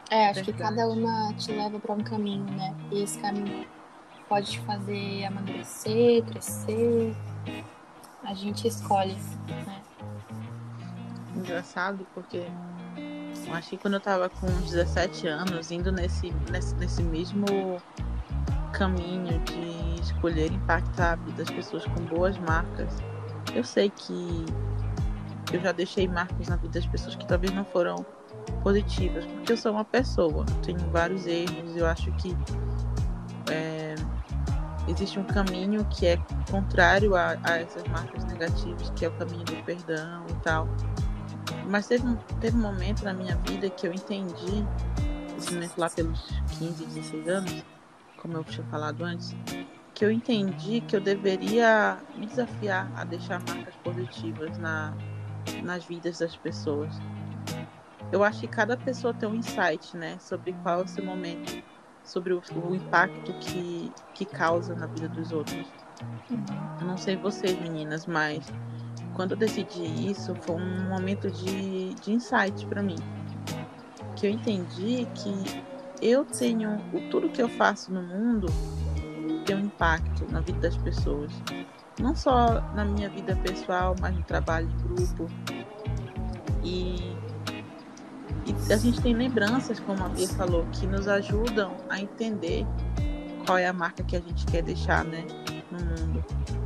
É, 0.10 0.30
acho 0.30 0.44
que 0.44 0.54
cada 0.54 0.88
uma 0.88 1.34
te 1.36 1.52
leva 1.52 1.80
para 1.80 1.94
um 1.94 2.04
caminho, 2.04 2.46
né? 2.46 2.76
E 2.92 3.04
esse 3.04 3.20
caminho 3.20 3.68
pode 4.28 4.52
te 4.52 4.60
fazer 4.62 5.26
amadurecer, 5.26 6.24
crescer. 6.26 7.16
A 8.24 8.34
gente 8.34 8.68
escolhe, 8.68 9.16
né? 9.48 9.82
Engraçado 11.36 12.06
porque 12.14 12.48
Acho 13.54 13.72
que 13.72 13.78
quando 13.78 13.96
eu 13.96 14.00
tava 14.00 14.30
com 14.30 14.48
17 14.48 15.28
anos, 15.28 15.72
indo 15.72 15.92
nesse, 15.92 16.32
nesse, 16.52 16.76
nesse 16.76 17.04
mesmo 17.04 17.82
caminho 18.72 19.40
de 19.40 20.02
escolher 20.02 20.52
impactar 20.52 21.14
a 21.14 21.16
vida 21.16 21.44
das 21.44 21.50
pessoas 21.50 21.86
com 21.86 22.06
boas 22.06 22.38
marcas, 22.38 22.94
eu 23.54 23.64
sei 23.64 23.90
que 23.90 24.46
eu 25.52 25.60
já 25.62 25.72
deixei 25.72 26.08
marcas 26.08 26.48
na 26.48 26.56
vida 26.56 26.80
das 26.80 26.86
pessoas 26.86 27.16
que 27.16 27.26
talvez 27.26 27.54
não 27.54 27.66
foram 27.66 28.06
positivas, 28.64 29.26
porque 29.26 29.54
eu 29.54 29.58
sou 29.58 29.72
uma 29.72 29.86
pessoa, 29.86 30.46
tenho 30.64 30.80
vários 30.92 31.26
erros, 31.26 31.76
eu 31.76 31.86
acho 31.88 32.12
que 32.14 32.36
é, 33.50 33.96
existe 34.88 35.20
um 35.20 35.24
caminho 35.24 35.84
que 35.86 36.06
é 36.06 36.18
contrário 36.50 37.16
a, 37.16 37.38
a 37.44 37.58
essas 37.58 37.84
marcas 37.88 38.24
negativas, 38.26 38.92
que 38.92 39.06
é 39.06 39.08
o 39.08 39.12
caminho 39.14 39.44
do 39.44 39.64
perdão 39.64 40.26
e 40.30 40.34
tal. 40.44 40.68
Mas 41.70 41.88
teve, 41.88 42.04
teve 42.42 42.58
um 42.58 42.62
momento 42.62 43.04
na 43.04 43.14
minha 43.14 43.36
vida 43.38 43.70
que 43.70 43.88
eu 43.88 43.94
entendi, 43.94 44.66
momento 45.52 45.78
lá 45.78 45.90
pelos 45.90 46.20
15, 46.58 46.86
16 46.86 47.28
anos, 47.28 47.66
como 48.18 48.38
eu 48.38 48.44
tinha 48.44 48.66
falado 48.68 49.04
antes, 49.04 49.36
que 49.94 50.06
eu 50.06 50.12
entendi 50.12 50.82
que 50.82 50.96
eu 50.96 51.02
deveria 51.02 51.98
me 52.16 52.26
desafiar 52.26 52.92
a 52.96 53.04
deixar 53.04 53.42
marcas 53.48 53.76
positivas 53.84 54.58
na, 54.58 54.94
nas 55.64 55.86
vidas 55.86 56.20
das 56.20 56.36
pessoas. 56.36 56.94
Eu 58.12 58.24
acho 58.24 58.40
que 58.42 58.48
cada 58.48 58.76
pessoa 58.76 59.14
tem 59.14 59.30
um 59.30 59.36
insight, 59.36 59.96
né, 59.96 60.18
sobre 60.20 60.54
qual 60.64 60.82
é 60.82 60.84
o 60.84 60.88
seu 60.88 61.04
momento, 61.04 61.62
sobre 62.04 62.34
o, 62.34 62.42
o 62.66 62.76
impacto 62.76 63.34
que, 63.40 63.92
que 64.14 64.26
causa 64.26 64.74
na 64.76 64.88
vida 64.88 65.08
dos 65.10 65.32
outros. 65.32 65.68
Eu 66.80 66.88
não 66.88 66.98
sei 66.98 67.16
vocês, 67.16 67.60
meninas, 67.60 68.06
mas 68.06 68.52
quando 69.20 69.32
eu 69.32 69.38
decidi 69.38 70.10
isso, 70.10 70.34
foi 70.44 70.56
um 70.56 70.88
momento 70.88 71.30
de, 71.30 71.94
de 71.96 72.14
insight 72.14 72.66
para 72.68 72.82
mim. 72.82 72.96
Que 74.16 74.28
eu 74.28 74.32
entendi 74.32 75.06
que 75.14 75.62
eu 76.02 76.24
tenho. 76.24 76.80
Tudo 77.12 77.28
que 77.28 77.42
eu 77.42 77.50
faço 77.50 77.92
no 77.92 78.02
mundo 78.02 78.48
tem 79.46 79.58
um 79.58 79.66
impacto 79.66 80.26
na 80.32 80.40
vida 80.40 80.62
das 80.62 80.78
pessoas. 80.78 81.34
Não 82.00 82.16
só 82.16 82.62
na 82.74 82.86
minha 82.86 83.10
vida 83.10 83.36
pessoal, 83.36 83.94
mas 84.00 84.16
no 84.16 84.24
trabalho 84.24 84.70
em 84.70 84.96
grupo. 84.96 85.28
E, 86.64 87.18
e 88.46 88.72
a 88.72 88.78
gente 88.78 89.02
tem 89.02 89.14
lembranças, 89.14 89.82
como 89.82 90.02
a 90.02 90.08
Bia 90.08 90.30
falou, 90.30 90.66
que 90.72 90.88
nos 90.88 91.10
ajudam 91.10 91.76
a 91.90 92.00
entender 92.00 92.66
qual 93.46 93.58
é 93.58 93.68
a 93.68 93.74
marca 93.74 94.02
que 94.02 94.16
a 94.16 94.22
gente 94.22 94.46
quer 94.46 94.64
deixar 94.64 95.04
né, 95.04 95.26
no 95.70 95.78
mundo. 95.78 96.59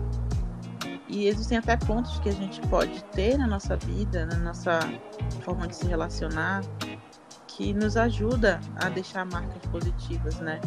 E 1.13 1.27
existem 1.27 1.59
até 1.59 1.77
pontos 1.77 2.17
que 2.21 2.29
a 2.29 2.31
gente 2.31 2.59
pode 2.69 3.03
ter 3.11 3.37
na 3.37 3.45
nossa 3.45 3.77
vida, 3.77 4.25
na 4.25 4.35
nossa 4.35 4.79
forma 5.43 5.67
de 5.67 5.75
se 5.75 5.85
relacionar, 5.85 6.63
que 7.45 7.71
nos 7.71 7.95
ajuda 7.95 8.59
a 8.77 8.89
deixar 8.89 9.23
marcas 9.23 9.63
positivas, 9.67 10.39
né? 10.39 10.59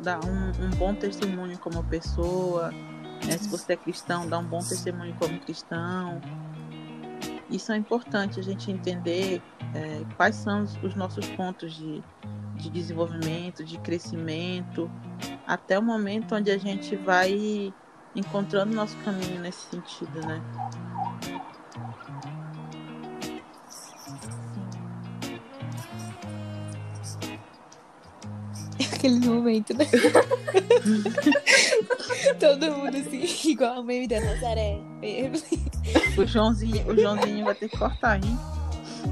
Dar 0.00 0.18
um, 0.24 0.48
um 0.60 0.70
bom 0.70 0.92
testemunho 0.92 1.56
como 1.56 1.84
pessoa, 1.84 2.72
né? 3.24 3.38
se 3.38 3.48
você 3.48 3.74
é 3.74 3.76
cristão, 3.76 4.28
dar 4.28 4.40
um 4.40 4.44
bom 4.44 4.58
testemunho 4.58 5.14
como 5.20 5.38
cristão. 5.38 6.20
Isso 7.48 7.70
é 7.70 7.76
importante 7.76 8.40
a 8.40 8.42
gente 8.42 8.72
entender 8.72 9.40
é, 9.72 10.02
quais 10.16 10.34
são 10.34 10.64
os 10.82 10.96
nossos 10.96 11.28
pontos 11.28 11.74
de, 11.76 12.02
de 12.56 12.70
desenvolvimento, 12.70 13.62
de 13.62 13.78
crescimento, 13.78 14.90
até 15.46 15.78
o 15.78 15.82
momento 15.82 16.34
onde 16.34 16.50
a 16.50 16.58
gente 16.58 16.96
vai 16.96 17.72
encontrando 18.14 18.74
nosso 18.74 18.96
caminho 18.98 19.40
nesse 19.40 19.70
sentido, 19.70 20.20
né? 20.26 20.40
Aquele 28.94 29.20
momento, 29.26 29.74
né? 29.74 29.86
Todo 32.40 32.72
mundo 32.72 32.96
assim, 32.96 33.50
igual 33.50 33.78
a 33.80 33.82
meme 33.82 34.08
da 34.08 34.20
Nazaré. 34.20 34.78
o 36.16 36.26
Joãozinho, 36.26 36.86
o 36.88 36.98
Joãozinho 36.98 37.44
vai 37.44 37.54
ter 37.54 37.68
que 37.68 37.76
cortar, 37.76 38.16
hein? 38.16 38.38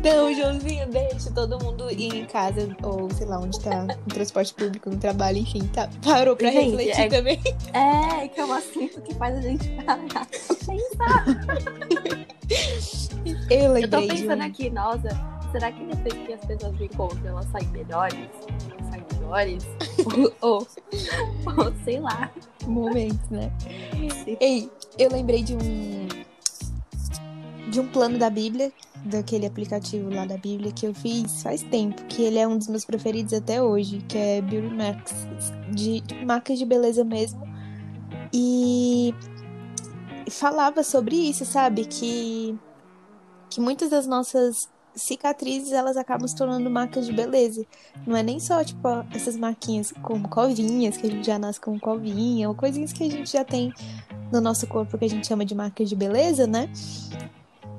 Não, 0.03 0.35
Joãozinho, 0.35 0.89
deixa 0.89 1.31
todo 1.31 1.63
mundo 1.63 1.91
ir 1.91 2.15
em 2.15 2.25
casa, 2.25 2.75
ou 2.83 3.11
sei 3.11 3.27
lá, 3.27 3.39
onde 3.39 3.61
tá, 3.61 3.85
no 3.85 4.15
transporte 4.15 4.55
público, 4.55 4.91
no 4.91 4.97
trabalho, 4.97 5.39
enfim, 5.39 5.67
tá, 5.69 5.89
parou 6.03 6.35
pra 6.35 6.51
gente, 6.51 6.71
refletir 6.71 7.01
é, 7.01 7.09
também. 7.09 7.41
É, 7.73 8.29
que 8.29 8.41
é 8.41 8.45
um 8.45 8.53
assunto 8.53 9.01
que 9.03 9.15
faz 9.15 9.37
a 9.37 9.41
gente 9.41 9.69
parar 9.83 10.27
pensar. 10.67 11.25
Eu 13.51 13.73
lembrei 13.73 13.85
Eu 13.85 13.91
tô 13.91 14.15
pensando 14.15 14.41
um... 14.41 14.47
aqui, 14.47 14.71
nossa, 14.71 15.09
será 15.53 15.71
que 15.71 15.85
depois 15.85 16.27
que 16.27 16.33
as 16.33 16.45
pessoas 16.45 16.79
me 16.79 16.87
encontram, 16.87 17.29
elas 17.29 17.47
saem 17.51 17.69
melhores? 17.69 18.29
Saem 18.91 19.05
melhores? 19.15 19.65
ou, 20.07 20.33
ou, 20.59 20.69
ou, 21.59 21.73
sei 21.85 22.01
lá. 22.01 22.31
Momentos, 22.67 23.29
né? 23.31 23.53
Ei, 24.41 24.71
eu 24.99 25.11
lembrei 25.11 25.43
de 25.43 25.55
um 25.55 26.09
de 27.71 27.81
um 27.81 27.89
plano 27.89 28.19
da 28.19 28.29
Bíblia 28.29 28.71
daquele 29.05 29.47
aplicativo 29.47 30.09
lá 30.11 30.25
da 30.25 30.37
Bíblia 30.37 30.73
que 30.73 30.87
eu 30.87 30.95
fiz 30.95 31.43
faz 31.43 31.63
tempo, 31.63 32.05
que 32.05 32.23
ele 32.23 32.39
é 32.39 32.47
um 32.47 32.57
dos 32.57 32.69
meus 32.69 32.85
preferidos 32.85 33.33
até 33.33 33.63
hoje, 33.63 33.99
que 34.09 34.17
é 34.17 34.41
Beauty 34.41 34.75
Marks, 34.75 35.27
de 35.71 36.03
marcas 36.25 36.59
de 36.59 36.65
beleza 36.65 37.05
mesmo. 37.05 37.43
E 38.33 39.15
falava 40.31 40.83
sobre 40.83 41.17
isso, 41.17 41.45
sabe? 41.45 41.85
Que, 41.85 42.57
que 43.51 43.61
muitas 43.61 43.91
das 43.91 44.07
nossas 44.07 44.57
cicatrizes 44.95 45.73
elas 45.73 45.97
acabam 45.97 46.29
se 46.29 46.37
tornando 46.37 46.71
marcas 46.71 47.07
de 47.07 47.13
beleza. 47.13 47.65
Não 48.07 48.17
é 48.17 48.23
nem 48.23 48.39
só, 48.39 48.63
tipo, 48.63 48.89
essas 49.15 49.37
marquinhas 49.37 49.93
como 50.03 50.29
covinhas, 50.29 50.97
que 50.97 51.07
a 51.07 51.11
gente 51.11 51.27
já 51.27 51.39
nasce 51.39 51.61
com 51.61 51.79
covinha, 51.79 52.49
ou 52.49 52.55
coisinhas 52.55 52.93
que 52.93 53.05
a 53.05 53.11
gente 53.11 53.31
já 53.31 53.45
tem 53.45 53.73
no 54.31 54.41
nosso 54.41 54.67
corpo 54.67 54.97
que 54.97 55.05
a 55.05 55.09
gente 55.09 55.27
chama 55.27 55.45
de 55.45 55.55
marcas 55.55 55.89
de 55.89 55.97
beleza, 55.97 56.47
né? 56.47 56.71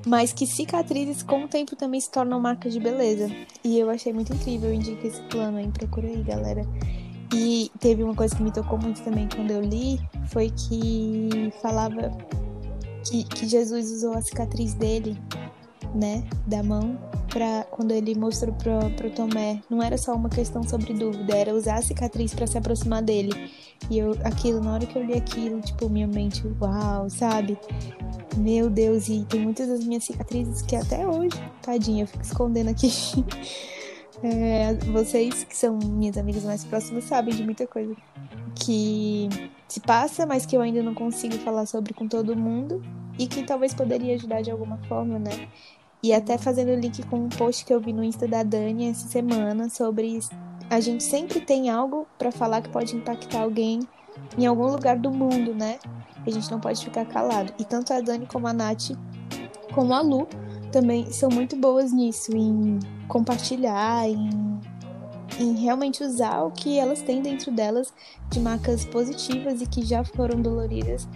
Mas 0.05 0.33
que 0.33 0.45
cicatrizes 0.45 1.23
com 1.23 1.45
o 1.45 1.47
tempo 1.47 1.75
também 1.75 1.99
se 1.99 2.11
tornam 2.11 2.39
marcas 2.39 2.73
de 2.73 2.79
beleza. 2.79 3.29
E 3.63 3.79
eu 3.79 3.89
achei 3.89 4.11
muito 4.11 4.33
incrível, 4.33 4.69
eu 4.69 4.75
indico 4.75 5.05
esse 5.05 5.21
plano 5.23 5.57
aí, 5.57 5.67
procura 5.69 6.07
aí, 6.07 6.21
galera. 6.23 6.65
E 7.33 7.71
teve 7.79 8.03
uma 8.03 8.13
coisa 8.13 8.35
que 8.35 8.43
me 8.43 8.51
tocou 8.51 8.77
muito 8.77 9.01
também 9.01 9.27
quando 9.33 9.51
eu 9.51 9.61
li, 9.61 9.99
foi 10.27 10.51
que 10.51 11.51
falava 11.61 12.15
que, 13.03 13.23
que 13.23 13.47
Jesus 13.47 13.91
usou 13.91 14.13
a 14.13 14.21
cicatriz 14.21 14.73
dele, 14.75 15.17
né, 15.95 16.23
da 16.45 16.61
mão, 16.61 16.97
pra, 17.29 17.65
quando 17.71 17.91
ele 17.91 18.13
mostrou 18.15 18.53
pro, 18.53 18.89
pro 18.95 19.09
Tomé. 19.09 19.59
Não 19.67 19.81
era 19.81 19.97
só 19.97 20.13
uma 20.13 20.29
questão 20.29 20.61
sobre 20.63 20.93
dúvida, 20.93 21.35
era 21.35 21.53
usar 21.53 21.79
a 21.79 21.81
cicatriz 21.81 22.33
para 22.33 22.45
se 22.45 22.57
aproximar 22.57 23.01
dele. 23.01 23.51
E 23.89 23.97
eu, 23.97 24.11
aquilo, 24.23 24.61
na 24.61 24.73
hora 24.73 24.85
que 24.85 24.95
eu 24.95 25.03
li 25.03 25.13
aquilo, 25.13 25.59
tipo, 25.61 25.89
minha 25.89 26.07
mente, 26.07 26.43
uau, 26.61 27.09
sabe? 27.09 27.57
Meu 28.37 28.69
Deus, 28.69 29.09
e 29.09 29.23
tem 29.25 29.41
muitas 29.41 29.67
das 29.67 29.83
minhas 29.85 30.05
cicatrizes 30.05 30.61
que 30.61 30.75
até 30.75 31.07
hoje, 31.07 31.37
tadinha, 31.61 32.03
eu 32.03 32.07
fico 32.07 32.23
escondendo 32.23 32.69
aqui. 32.69 32.89
É, 34.25 34.73
vocês 34.93 35.43
que 35.43 35.57
são 35.57 35.77
minhas 35.77 36.17
amigas 36.17 36.45
mais 36.45 36.63
próximas 36.63 37.03
sabem 37.03 37.35
de 37.35 37.43
muita 37.43 37.67
coisa 37.67 37.93
que 38.55 39.27
se 39.67 39.81
passa, 39.81 40.25
mas 40.25 40.45
que 40.45 40.55
eu 40.55 40.61
ainda 40.61 40.81
não 40.81 40.93
consigo 40.93 41.37
falar 41.39 41.65
sobre 41.65 41.93
com 41.93 42.07
todo 42.07 42.33
mundo 42.33 42.81
e 43.19 43.27
que 43.27 43.43
talvez 43.43 43.73
poderia 43.73 44.15
ajudar 44.15 44.41
de 44.41 44.49
alguma 44.49 44.77
forma, 44.87 45.19
né? 45.19 45.49
E 46.01 46.13
até 46.13 46.37
fazendo 46.37 46.73
link 46.73 47.03
com 47.07 47.17
um 47.17 47.27
post 47.27 47.65
que 47.65 47.73
eu 47.73 47.81
vi 47.81 47.91
no 47.91 48.01
Insta 48.01 48.25
da 48.25 48.43
Dani 48.43 48.89
essa 48.89 49.09
semana 49.09 49.69
sobre 49.69 50.19
a 50.69 50.79
gente 50.79 51.03
sempre 51.03 51.41
tem 51.41 51.69
algo 51.69 52.07
para 52.17 52.31
falar 52.31 52.61
que 52.61 52.69
pode 52.69 52.95
impactar 52.95 53.41
alguém 53.41 53.81
em 54.37 54.45
algum 54.45 54.67
lugar 54.67 54.97
do 54.97 55.11
mundo, 55.11 55.53
né? 55.53 55.79
A 56.25 56.29
gente 56.29 56.49
não 56.49 56.59
pode 56.59 56.83
ficar 56.83 57.05
calado. 57.05 57.53
E 57.59 57.65
tanto 57.65 57.93
a 57.93 57.99
Dani 57.99 58.25
como 58.25 58.47
a 58.47 58.53
Nath, 58.53 58.91
como 59.73 59.93
a 59.93 60.01
Lu, 60.01 60.27
também 60.71 61.11
são 61.11 61.29
muito 61.29 61.55
boas 61.55 61.91
nisso, 61.91 62.35
em 62.35 62.79
compartilhar, 63.07 64.07
em, 64.07 64.59
em 65.39 65.55
realmente 65.55 66.03
usar 66.03 66.41
o 66.43 66.51
que 66.51 66.79
elas 66.79 67.01
têm 67.01 67.21
dentro 67.21 67.51
delas 67.51 67.93
de 68.29 68.39
marcas 68.39 68.85
positivas 68.85 69.61
e 69.61 69.67
que 69.67 69.85
já 69.85 70.03
foram 70.03 70.41
doloridas 70.41 71.07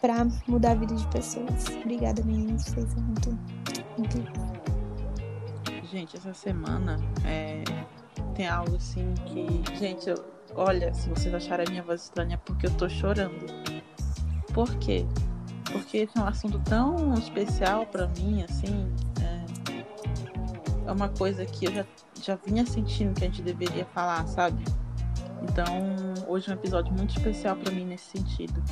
para 0.00 0.26
mudar 0.46 0.72
a 0.72 0.74
vida 0.74 0.94
de 0.94 1.06
pessoas. 1.08 1.66
Obrigada, 1.82 2.22
meninas. 2.22 2.64
Vocês 2.64 2.90
são 2.92 3.02
muito 3.02 3.38
incríveis. 3.98 4.48
Gente, 5.90 6.16
essa 6.16 6.34
semana 6.34 7.00
é, 7.24 7.64
tem 8.34 8.46
algo 8.46 8.76
assim 8.76 9.14
que. 9.24 9.76
Gente, 9.78 10.10
eu, 10.10 10.22
olha, 10.54 10.92
se 10.94 11.08
vocês 11.08 11.32
acharem 11.34 11.66
a 11.66 11.70
minha 11.70 11.82
voz 11.82 12.02
estranha, 12.04 12.34
é 12.34 12.38
porque 12.38 12.66
eu 12.66 12.70
tô 12.72 12.88
chorando. 12.88 13.46
Por 14.52 14.74
quê? 14.76 15.06
Porque 15.70 15.98
esse 15.98 16.16
é 16.16 16.20
um 16.20 16.26
assunto 16.26 16.58
tão 16.60 17.14
especial 17.14 17.86
para 17.86 18.06
mim, 18.08 18.42
assim. 18.42 18.90
É, 19.20 20.88
é, 20.88 20.92
uma 20.92 21.08
coisa 21.08 21.44
que 21.44 21.66
eu 21.66 21.72
já, 21.72 21.86
já 22.20 22.34
vinha 22.36 22.64
sentindo 22.64 23.14
que 23.14 23.24
a 23.24 23.28
gente 23.28 23.42
deveria 23.42 23.84
falar, 23.86 24.26
sabe? 24.26 24.64
Então, 25.42 25.66
hoje 26.26 26.50
é 26.50 26.54
um 26.54 26.54
episódio 26.54 26.92
muito 26.92 27.16
especial 27.16 27.56
para 27.56 27.70
mim 27.72 27.84
nesse 27.84 28.18
sentido. 28.18 28.62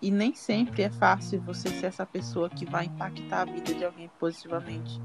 E 0.00 0.10
nem 0.10 0.34
sempre 0.34 0.82
é 0.82 0.90
fácil 0.90 1.40
você 1.40 1.68
ser 1.68 1.86
essa 1.86 2.06
pessoa 2.06 2.48
que 2.48 2.64
vai 2.64 2.86
impactar 2.86 3.42
a 3.42 3.44
vida 3.44 3.74
de 3.74 3.84
alguém 3.84 4.10
positivamente. 4.18 5.00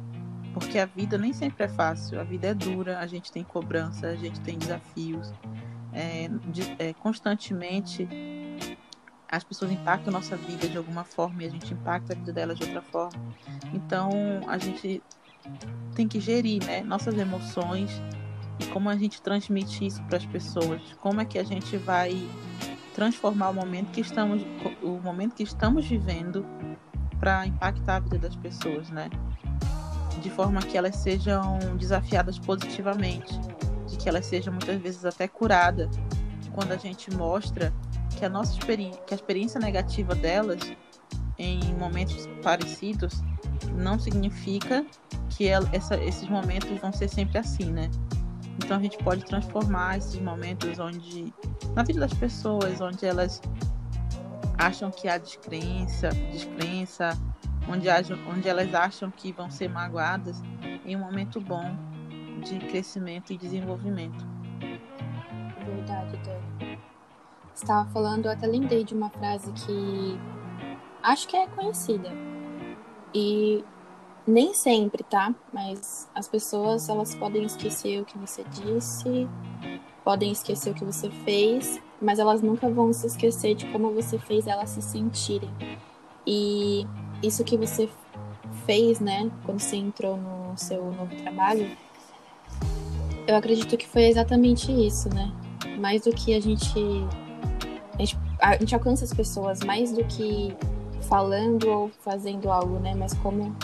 Porque 0.54 0.78
a 0.78 0.86
vida 0.86 1.18
nem 1.18 1.34
sempre 1.34 1.64
é 1.64 1.68
fácil, 1.68 2.20
a 2.20 2.24
vida 2.24 2.48
é 2.48 2.54
dura, 2.54 3.00
a 3.00 3.08
gente 3.08 3.32
tem 3.32 3.44
cobrança, 3.44 4.08
a 4.08 4.16
gente 4.16 4.40
tem 4.42 4.58
desafios. 4.58 5.34
É, 5.92 6.28
de, 6.48 6.76
é, 6.80 6.94
constantemente 6.94 8.08
as 9.30 9.44
pessoas 9.44 9.72
impactam 9.72 10.14
nossa 10.14 10.36
vida 10.36 10.68
de 10.68 10.78
alguma 10.78 11.04
forma 11.04 11.42
e 11.42 11.48
a 11.48 11.50
gente 11.50 11.74
impacta 11.74 12.14
a 12.14 12.16
vida 12.16 12.32
delas 12.32 12.58
de 12.58 12.66
outra 12.66 12.82
forma. 12.82 13.20
Então 13.74 14.12
a 14.48 14.60
gente 14.60 15.02
tem 15.96 16.08
que 16.08 16.20
gerir 16.20 16.64
né, 16.64 16.82
nossas 16.82 17.18
emoções 17.18 17.92
e 18.60 18.66
como 18.68 18.90
a 18.90 18.96
gente 18.96 19.22
transmite 19.22 19.86
isso 19.88 20.04
para 20.04 20.18
as 20.18 20.26
pessoas. 20.26 20.82
Como 21.00 21.20
é 21.20 21.26
que 21.26 21.40
a 21.40 21.44
gente 21.44 21.78
vai 21.78 22.28
transformar 22.94 23.50
o 23.50 23.54
momento 23.54 23.92
que 23.92 24.02
estamos, 24.02 24.44
o 24.84 25.00
momento 25.00 25.34
que 25.34 25.44
estamos 25.44 25.86
vivendo 25.86 26.46
para 27.20 27.48
impactar 27.48 27.96
a 27.96 28.00
vida 28.02 28.20
das 28.20 28.36
pessoas, 28.36 28.90
né? 28.92 29.10
De 30.24 30.30
forma 30.30 30.62
que 30.62 30.78
elas 30.78 30.96
sejam 30.96 31.60
desafiadas 31.78 32.40
positivamente, 32.40 33.38
de 33.88 33.98
que 33.98 34.08
elas 34.08 34.26
sejam 34.26 34.54
muitas 34.54 34.82
vezes 34.82 35.04
até 35.04 35.28
curadas 35.28 35.90
quando 36.54 36.72
a 36.72 36.78
gente 36.78 37.14
mostra 37.14 37.74
que 38.18 38.24
a 38.24 38.30
nossa 38.30 38.54
experiência, 38.54 39.02
que 39.02 39.14
a 39.14 39.18
experiência 39.18 39.60
negativa 39.60 40.16
delas 40.16 40.60
em 41.38 41.60
momentos 41.76 42.28
parecidos 42.42 43.22
não 43.76 44.00
significa 44.00 44.86
que 45.30 45.48
ela, 45.48 45.68
essa, 45.74 45.96
esses 45.98 46.30
momentos 46.30 46.80
vão 46.80 46.94
ser 46.94 47.10
sempre 47.10 47.38
assim, 47.38 47.72
né? 47.72 47.90
Então 48.64 48.78
a 48.78 48.80
gente 48.80 48.98
pode 49.00 49.26
transformar 49.26 49.98
esses 49.98 50.20
momentos 50.22 50.80
onde 50.80 51.34
na 51.76 51.84
vida 51.84 52.00
das 52.00 52.14
pessoas, 52.14 52.80
onde 52.80 53.06
elas 53.06 53.42
acham 54.58 54.92
que 54.92 55.10
há 55.10 55.18
descrença, 55.18 56.10
descrença 56.32 57.18
onde, 57.70 57.88
onde 58.30 58.50
elas 58.50 58.74
acham 58.74 59.12
que 59.12 59.32
vão 59.32 59.50
ser 59.50 59.70
magoadas 59.70 60.42
em 60.86 60.96
um 60.96 61.00
momento 61.00 61.40
bom 61.40 61.76
de 62.44 62.60
crescimento 62.60 63.32
e 63.32 63.38
desenvolvimento. 63.38 64.26
Verdade, 65.66 66.18
Dani. 66.18 66.80
Estava 67.56 67.90
falando, 67.92 68.28
até 68.28 68.48
lembrei 68.48 68.84
de 68.84 68.94
uma 68.94 69.10
frase 69.10 69.52
que 69.54 70.20
acho 71.02 71.28
que 71.28 71.38
é 71.38 71.48
conhecida. 71.48 72.10
E 73.14 73.64
nem 74.26 74.54
sempre, 74.54 75.04
tá? 75.04 75.34
Mas 75.52 76.10
as 76.16 76.28
pessoas, 76.28 76.90
elas 76.90 77.14
podem 77.16 77.44
esquecer 77.44 78.02
o 78.02 78.06
que 78.06 78.18
você 78.18 78.44
disse, 78.46 79.28
podem 80.04 80.32
esquecer 80.32 80.72
o 80.72 80.74
que 80.74 80.84
você 80.84 81.10
fez, 81.10 81.82
mas 82.02 82.20
elas 82.20 82.42
nunca 82.42 82.70
vão 82.70 82.92
se 82.92 83.06
esquecer 83.06 83.56
de 83.56 83.68
como 83.68 83.92
você 83.94 84.18
fez 84.18 84.48
elas 84.48 84.70
se 84.70 84.82
sentirem. 84.82 85.52
E 86.26 86.88
isso 87.24 87.44
que 87.44 87.58
você 87.58 87.90
fez, 88.66 89.00
né, 89.00 89.32
quando 89.46 89.60
você 89.60 89.76
entrou 89.76 90.18
no 90.18 90.58
seu 90.58 90.84
novo 90.92 91.16
trabalho, 91.16 91.76
eu 93.28 93.36
acredito 93.36 93.78
que 93.78 93.88
foi 93.88 94.04
exatamente 94.04 94.72
isso, 94.72 95.10
né? 95.14 95.32
Mais 95.80 96.02
do 96.04 96.12
que 96.12 96.34
a 96.36 96.42
gente. 96.42 96.78
A 97.94 97.98
gente, 98.00 98.18
a 98.40 98.58
gente 98.58 98.76
alcança 98.76 99.06
as 99.06 99.14
pessoas 99.14 99.62
mais 99.62 99.94
do 99.94 100.04
que 100.06 100.56
falando 101.04 101.70
ou 101.70 101.90
fazendo 102.02 102.52
algo, 102.52 102.80
né? 102.80 102.94
Mas 102.96 103.14
como 103.14 103.56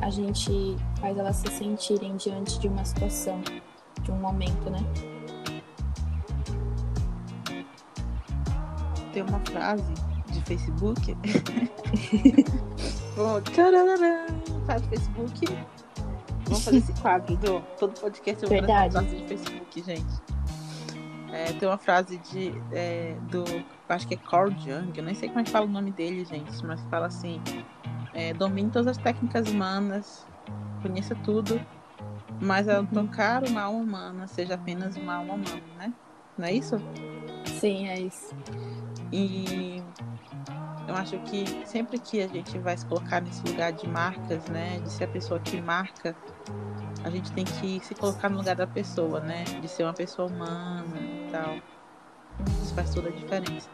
a 0.00 0.10
gente 0.10 0.76
faz 1.00 1.16
elas 1.16 1.36
se 1.36 1.48
sentirem 1.48 2.16
diante 2.16 2.58
de 2.58 2.68
uma 2.68 2.84
situação, 2.84 3.40
de 4.02 4.10
um 4.10 4.16
momento, 4.16 4.68
né? 4.68 4.80
Tem 9.12 9.22
uma 9.22 9.40
frase 9.40 9.92
de 10.30 10.40
Facebook. 10.42 11.16
Bom, 13.18 13.42
faz 14.64 14.86
Facebook. 14.86 15.44
Vamos 16.44 16.64
fazer 16.64 16.76
esse 16.76 16.92
quadro 17.02 17.36
do 17.36 17.60
todo 17.76 18.00
podcast 18.00 18.44
eu 18.44 18.48
Verdade. 18.48 18.94
vou 18.94 19.02
de 19.02 19.26
Facebook, 19.26 19.82
gente. 19.82 20.22
É, 21.32 21.52
tem 21.52 21.68
uma 21.68 21.78
frase 21.78 22.16
de 22.18 22.54
é, 22.72 23.16
do 23.28 23.42
acho 23.88 24.06
que 24.06 24.14
é 24.14 24.16
Carl 24.18 24.52
Jung, 24.52 24.92
eu 24.96 25.02
nem 25.02 25.16
sei 25.16 25.28
como 25.28 25.40
é 25.40 25.42
que 25.42 25.50
fala 25.50 25.66
o 25.66 25.68
nome 25.68 25.90
dele, 25.90 26.24
gente, 26.24 26.64
mas 26.64 26.80
fala 26.82 27.06
assim: 27.06 27.42
é, 28.14 28.32
domine 28.34 28.70
todas 28.70 28.86
as 28.86 28.96
técnicas 28.98 29.48
humanas, 29.48 30.24
conheça 30.80 31.16
tudo, 31.16 31.60
mas 32.40 32.68
ao 32.68 32.86
tocar 32.86 33.42
uma 33.42 33.62
alma 33.62 33.80
humana, 33.80 34.28
seja 34.28 34.54
apenas 34.54 34.96
uma 34.96 35.16
alma 35.16 35.34
humana, 35.34 35.62
né? 35.76 35.92
Não 36.38 36.46
é 36.46 36.52
isso? 36.52 36.80
Sim, 37.58 37.88
é 37.88 37.98
isso. 37.98 38.32
E 39.10 39.82
eu 40.88 40.96
acho 40.96 41.18
que 41.20 41.44
sempre 41.66 41.98
que 41.98 42.22
a 42.22 42.26
gente 42.26 42.58
vai 42.58 42.76
se 42.76 42.86
colocar 42.86 43.20
nesse 43.20 43.46
lugar 43.46 43.72
de 43.72 43.86
marcas, 43.86 44.42
né, 44.46 44.80
de 44.80 44.90
ser 44.90 45.04
a 45.04 45.08
pessoa 45.08 45.38
que 45.38 45.60
marca, 45.60 46.16
a 47.04 47.10
gente 47.10 47.30
tem 47.32 47.44
que 47.44 47.78
se 47.84 47.94
colocar 47.94 48.30
no 48.30 48.38
lugar 48.38 48.56
da 48.56 48.66
pessoa, 48.66 49.20
né, 49.20 49.44
de 49.44 49.68
ser 49.68 49.84
uma 49.84 49.92
pessoa 49.92 50.28
humana 50.28 50.98
e 50.98 51.28
tal. 51.30 51.56
Isso 52.62 52.74
faz 52.74 52.94
toda 52.94 53.10
a 53.10 53.12
diferença. 53.12 53.68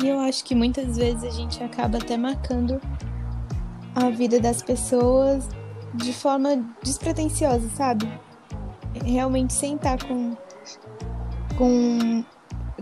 E 0.00 0.08
eu 0.08 0.20
acho 0.20 0.44
que 0.44 0.54
muitas 0.54 0.96
vezes 0.96 1.24
a 1.24 1.30
gente 1.30 1.62
acaba 1.62 1.98
até 1.98 2.16
marcando 2.16 2.80
a 3.96 4.10
vida 4.10 4.38
das 4.38 4.62
pessoas 4.62 5.48
de 5.94 6.12
forma 6.12 6.56
despretensiosa, 6.82 7.68
sabe? 7.70 8.08
Realmente 9.04 9.52
sem 9.52 9.74
estar 9.74 10.02
com 10.04 10.36
com 11.58 12.24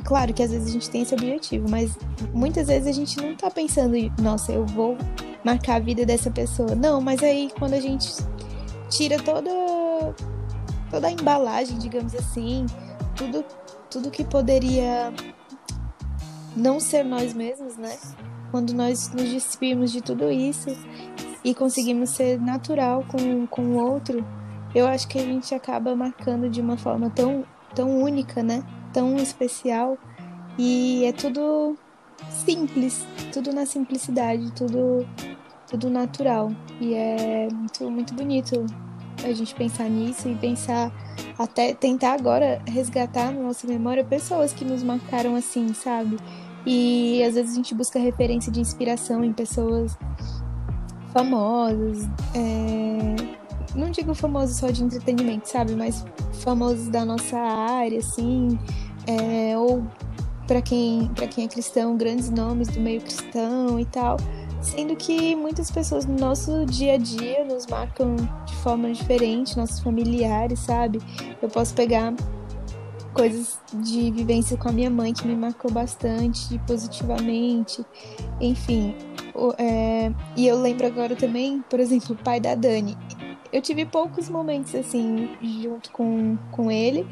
claro 0.04 0.32
que 0.32 0.42
às 0.42 0.50
vezes 0.50 0.68
a 0.68 0.72
gente 0.72 0.90
tem 0.90 1.02
esse 1.02 1.14
objetivo, 1.14 1.68
mas 1.70 1.96
muitas 2.32 2.68
vezes 2.68 2.88
a 2.88 2.92
gente 2.92 3.16
não 3.20 3.34
tá 3.34 3.50
pensando, 3.50 3.96
nossa, 4.20 4.52
eu 4.52 4.66
vou 4.66 4.96
marcar 5.44 5.76
a 5.76 5.80
vida 5.80 6.04
dessa 6.04 6.30
pessoa. 6.30 6.74
Não, 6.74 7.00
mas 7.00 7.22
aí 7.22 7.50
quando 7.58 7.74
a 7.74 7.80
gente 7.80 8.10
tira 8.88 9.18
toda 9.22 9.50
toda 10.90 11.06
a 11.06 11.12
embalagem, 11.12 11.78
digamos 11.78 12.14
assim, 12.14 12.66
tudo 13.14 13.44
tudo 13.88 14.10
que 14.10 14.24
poderia 14.24 15.12
não 16.56 16.78
ser 16.78 17.04
nós 17.04 17.34
mesmos, 17.34 17.76
né? 17.76 17.96
Quando 18.50 18.72
nós 18.72 19.12
nos 19.12 19.28
despimos 19.28 19.92
de 19.92 20.00
tudo 20.00 20.30
isso 20.30 20.70
e 21.44 21.54
conseguimos 21.54 22.10
ser 22.10 22.40
natural 22.40 23.04
com, 23.08 23.46
com 23.46 23.62
o 23.62 23.76
outro, 23.78 24.24
eu 24.74 24.86
acho 24.86 25.08
que 25.08 25.18
a 25.18 25.22
gente 25.22 25.54
acaba 25.54 25.94
marcando 25.94 26.48
de 26.48 26.60
uma 26.60 26.76
forma 26.76 27.10
tão, 27.10 27.44
tão 27.74 28.00
única, 28.00 28.42
né? 28.42 28.64
Tão 28.92 29.16
especial 29.16 29.98
e 30.58 31.04
é 31.04 31.12
tudo 31.12 31.76
simples, 32.28 33.06
tudo 33.32 33.52
na 33.52 33.66
simplicidade, 33.66 34.52
tudo 34.52 35.06
tudo 35.66 35.88
natural 35.88 36.50
e 36.80 36.94
é 36.94 37.48
muito 37.52 37.90
muito 37.90 38.14
bonito 38.14 38.66
a 39.24 39.32
gente 39.32 39.54
pensar 39.54 39.88
nisso 39.88 40.28
e 40.28 40.34
pensar 40.34 40.92
até 41.38 41.72
tentar 41.74 42.14
agora 42.14 42.60
resgatar 42.66 43.32
na 43.32 43.40
nossa 43.40 43.66
memória 43.66 44.04
pessoas 44.04 44.52
que 44.52 44.64
nos 44.64 44.82
marcaram 44.82 45.36
assim, 45.36 45.72
sabe? 45.72 46.18
E 46.66 47.22
às 47.22 47.34
vezes 47.34 47.52
a 47.52 47.56
gente 47.56 47.74
busca 47.74 47.98
referência 47.98 48.50
de 48.52 48.60
inspiração 48.60 49.24
em 49.24 49.32
pessoas 49.32 49.96
famosas, 51.12 52.04
é... 52.34 53.39
não 53.74 53.90
digo 53.90 54.14
famosos 54.14 54.56
só 54.56 54.70
de 54.70 54.82
entretenimento, 54.82 55.48
sabe? 55.48 55.74
Mas 55.74 56.04
famosos 56.40 56.88
da 56.88 57.04
nossa 57.04 57.38
área, 57.38 57.98
assim, 57.98 58.58
é, 59.06 59.56
ou 59.56 59.84
para 60.46 60.60
quem, 60.60 61.08
para 61.14 61.28
quem 61.28 61.44
é 61.44 61.48
cristão, 61.48 61.96
grandes 61.96 62.30
nomes 62.30 62.68
do 62.68 62.80
meio 62.80 63.00
cristão 63.00 63.78
e 63.78 63.84
tal. 63.84 64.16
Sendo 64.60 64.94
que 64.94 65.34
muitas 65.34 65.70
pessoas 65.70 66.04
no 66.04 66.18
nosso 66.18 66.66
dia 66.66 66.94
a 66.94 66.98
dia 66.98 67.44
nos 67.44 67.66
marcam 67.66 68.14
de 68.44 68.54
forma 68.56 68.92
diferente, 68.92 69.56
nossos 69.56 69.80
familiares, 69.80 70.58
sabe? 70.58 71.00
Eu 71.40 71.48
posso 71.48 71.72
pegar 71.74 72.12
coisas 73.14 73.58
de 73.74 74.10
vivência 74.10 74.56
com 74.56 74.68
a 74.68 74.72
minha 74.72 74.90
mãe 74.90 75.12
que 75.12 75.26
me 75.26 75.34
marcou 75.34 75.70
bastante 75.70 76.58
positivamente, 76.66 77.84
enfim. 78.40 78.94
É, 79.56 80.12
e 80.36 80.46
eu 80.46 80.60
lembro 80.60 80.86
agora 80.86 81.16
também, 81.16 81.62
por 81.70 81.80
exemplo, 81.80 82.14
o 82.14 82.22
pai 82.22 82.40
da 82.40 82.54
Dani. 82.54 82.96
Eu 83.52 83.60
tive 83.60 83.84
poucos 83.84 84.28
momentos 84.28 84.74
assim 84.74 85.36
junto 85.42 85.90
com, 85.90 86.36
com 86.52 86.70
ele 86.70 87.06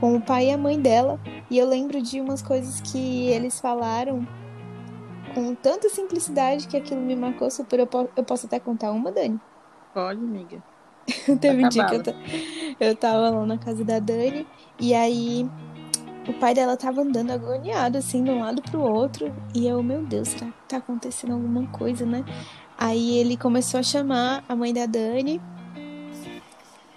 com 0.00 0.16
o 0.16 0.20
pai 0.20 0.46
e 0.46 0.50
a 0.52 0.58
mãe 0.58 0.80
dela. 0.80 1.20
E 1.50 1.58
eu 1.58 1.68
lembro 1.68 2.00
de 2.00 2.20
umas 2.20 2.42
coisas 2.42 2.80
que 2.80 3.28
eles 3.28 3.60
falaram 3.60 4.26
com 5.34 5.54
tanta 5.54 5.88
simplicidade 5.88 6.66
que 6.66 6.76
aquilo 6.76 7.00
me 7.00 7.16
marcou 7.16 7.50
super. 7.50 7.80
Eu, 7.80 7.86
po 7.86 8.08
eu 8.16 8.24
posso 8.24 8.46
até 8.46 8.58
contar 8.58 8.90
uma, 8.90 9.10
Dani? 9.12 9.40
Pode, 9.92 10.20
amiga. 10.20 10.62
Teve 11.40 11.64
um 11.64 11.68
dia 11.68 11.86
que 11.86 11.96
eu, 11.96 12.02
eu 12.80 12.96
tava 12.96 13.30
lá 13.30 13.46
na 13.46 13.58
casa 13.58 13.84
da 13.84 13.98
Dani 13.98 14.46
e 14.78 14.94
aí 14.94 15.48
o 16.28 16.32
pai 16.34 16.54
dela 16.54 16.76
tava 16.76 17.00
andando 17.00 17.30
agoniado, 17.30 17.96
assim, 17.96 18.22
de 18.22 18.30
um 18.30 18.40
lado 18.40 18.60
pro 18.62 18.80
outro. 18.80 19.32
E 19.54 19.66
eu, 19.66 19.82
meu 19.82 20.02
Deus, 20.02 20.28
será 20.28 20.46
que 20.46 20.68
tá 20.68 20.76
acontecendo 20.76 21.32
alguma 21.32 21.66
coisa, 21.68 22.04
né? 22.04 22.24
Aí 22.78 23.18
ele 23.18 23.36
começou 23.36 23.80
a 23.80 23.82
chamar 23.82 24.44
a 24.48 24.54
mãe 24.54 24.72
da 24.72 24.86
Dani 24.86 25.40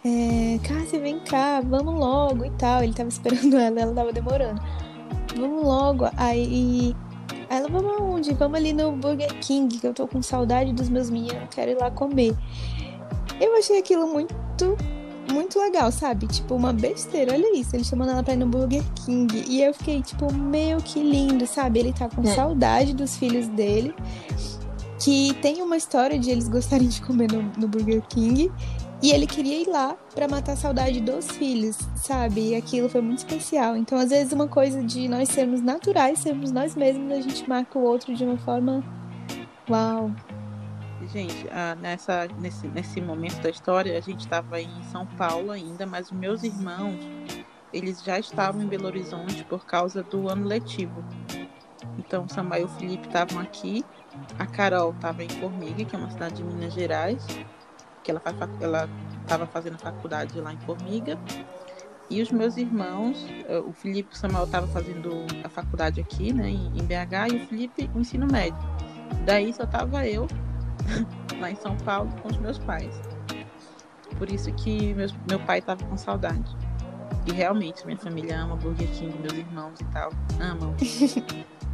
é, 0.04 0.58
Cássia, 0.67 1.00
vem 1.00 1.20
cá, 1.20 1.62
vamos 1.62 1.94
logo 1.94 2.44
e 2.44 2.50
tal. 2.52 2.84
Ele 2.84 2.94
tava 2.94 3.10
esperando 3.10 3.58
ela, 3.58 3.80
ela 3.80 3.94
tava 3.94 4.12
demorando. 4.12 4.62
Vamos 5.36 5.63
logo. 5.63 6.10
Aí 6.17 6.96
ela, 7.50 7.67
vamos 7.70 7.94
aonde? 7.94 8.34
Vamos 8.34 8.58
ali 8.58 8.74
no 8.74 8.91
Burger 8.94 9.34
King, 9.39 9.78
que 9.78 9.86
eu 9.86 9.94
tô 9.94 10.08
com 10.08 10.22
saudade 10.22 10.74
dos 10.74 10.89
meus 10.89 11.10
meninos, 11.10 11.44
quero 11.52 11.72
ir 11.72 11.78
lá 11.78 11.91
comer. 11.91 12.36
Eu 13.39 13.56
achei 13.58 13.80
aquilo 13.80 14.08
muito, 14.08 14.78
muito 15.32 15.60
legal, 15.60 15.91
sabe? 15.91 16.28
Tipo, 16.28 16.56
uma 16.56 16.74
besteira, 16.74 17.34
olha 17.34 17.58
isso. 17.58 17.76
Ele 17.76 17.84
chamando 17.84 18.12
ela 18.12 18.24
pra 18.24 18.34
ir 18.34 18.38
no 18.38 18.48
Burger 18.48 18.84
King. 19.06 19.44
E 19.48 19.62
eu 19.63 19.74
fiquei, 19.74 20.02
tipo, 20.02 20.34
meu, 20.34 20.78
que 20.78 21.00
lindo, 21.00 21.46
sabe? 21.46 21.80
Ele 21.80 21.94
tá 21.94 22.10
com 22.10 22.22
é. 22.24 22.34
saudade 22.34 22.94
dos 22.94 23.17
filhos 23.17 23.48
dele. 23.48 23.94
Que 25.03 25.33
tem 25.41 25.61
uma 25.61 25.77
história 25.77 26.19
de 26.19 26.29
eles 26.29 26.47
gostarem 26.47 26.87
de 26.87 27.01
comer 27.01 27.31
no, 27.31 27.41
no 27.57 27.67
Burger 27.67 28.01
King. 28.07 28.51
E 29.01 29.11
ele 29.11 29.25
queria 29.25 29.63
ir 29.63 29.67
lá 29.67 29.97
para 30.13 30.27
matar 30.27 30.53
a 30.53 30.55
saudade 30.55 31.01
dos 31.01 31.31
filhos, 31.31 31.75
sabe? 31.95 32.49
E 32.49 32.55
aquilo 32.55 32.87
foi 32.87 33.01
muito 33.01 33.17
especial. 33.17 33.75
Então, 33.75 33.97
às 33.97 34.11
vezes, 34.11 34.31
uma 34.31 34.47
coisa 34.47 34.83
de 34.83 35.07
nós 35.07 35.27
sermos 35.29 35.59
naturais, 35.59 36.19
sermos 36.19 36.51
nós 36.51 36.75
mesmos, 36.75 37.11
a 37.11 37.19
gente 37.19 37.49
marca 37.49 37.79
o 37.79 37.81
outro 37.81 38.13
de 38.13 38.23
uma 38.23 38.37
forma. 38.37 38.83
Uau! 39.67 40.11
Gente, 41.07 41.47
ah, 41.51 41.75
nessa, 41.81 42.27
nesse, 42.39 42.67
nesse 42.67 43.01
momento 43.01 43.41
da 43.41 43.49
história, 43.49 43.97
a 43.97 44.01
gente 44.01 44.19
estava 44.19 44.61
em 44.61 44.83
São 44.91 45.07
Paulo 45.07 45.49
ainda, 45.49 45.85
mas 45.85 46.11
os 46.11 46.11
meus 46.11 46.43
irmãos, 46.43 46.99
eles 47.73 48.03
já 48.03 48.19
estavam 48.19 48.61
em 48.61 48.67
Belo 48.67 48.85
Horizonte 48.85 49.43
por 49.45 49.65
causa 49.65 50.03
do 50.03 50.29
ano 50.29 50.45
letivo. 50.45 51.03
Então, 51.97 52.29
Samuel 52.29 52.61
e 52.61 52.65
o 52.65 52.67
Felipe 52.67 53.07
estavam 53.07 53.39
aqui, 53.41 53.83
a 54.38 54.45
Carol 54.45 54.91
estava 54.91 55.24
em 55.24 55.30
Formiga, 55.30 55.86
que 55.86 55.95
é 55.95 56.00
uma 56.00 56.10
cidade 56.10 56.36
de 56.36 56.43
Minas 56.43 56.74
Gerais, 56.74 57.26
que 58.04 58.12
ela 58.12 58.19
faz 58.19 58.36
estava 59.21 59.45
fazendo 59.45 59.78
faculdade 59.78 60.39
lá 60.39 60.54
em 60.54 60.58
Formiga 60.60 61.17
E 62.10 62.21
os 62.21 62.32
meus 62.32 62.58
irmãos, 62.58 63.26
eh, 63.47 63.60
o 63.60 63.71
Felipe 63.71 64.10
e 64.12 64.13
o 64.13 64.17
Samuel 64.17 64.43
estavam 64.43 64.67
fazendo 64.69 65.26
a 65.43 65.50
faculdade 65.50 66.02
aqui, 66.02 66.34
né, 66.34 66.50
em 66.50 66.84
BH, 66.84 67.32
e 67.32 67.36
o 67.38 67.47
Felipe 67.47 67.89
o 67.95 68.00
ensino 68.00 68.28
médio. 68.30 68.60
Daí 69.26 69.54
só 69.54 69.65
tava 69.65 70.06
eu 70.08 70.28
lá 71.39 71.52
em 71.52 71.56
São 71.56 71.78
Paulo 71.78 72.12
com 72.21 72.30
os 72.30 72.38
meus 72.38 72.58
pais. 72.58 73.00
Por 74.17 74.30
isso 74.30 74.52
que 74.54 74.93
meus, 74.93 75.15
meu 75.28 75.39
pai 75.39 75.62
tava 75.62 75.86
com 75.86 75.95
saudade. 75.95 76.56
E 77.26 77.32
realmente, 77.32 77.86
minha 77.86 77.97
família 77.97 78.41
ama 78.41 78.56
Burger 78.56 78.89
King, 78.89 79.17
meus 79.19 79.34
irmãos 79.34 79.80
e 79.80 79.86
tal. 79.86 80.12
Amam. 80.39 80.76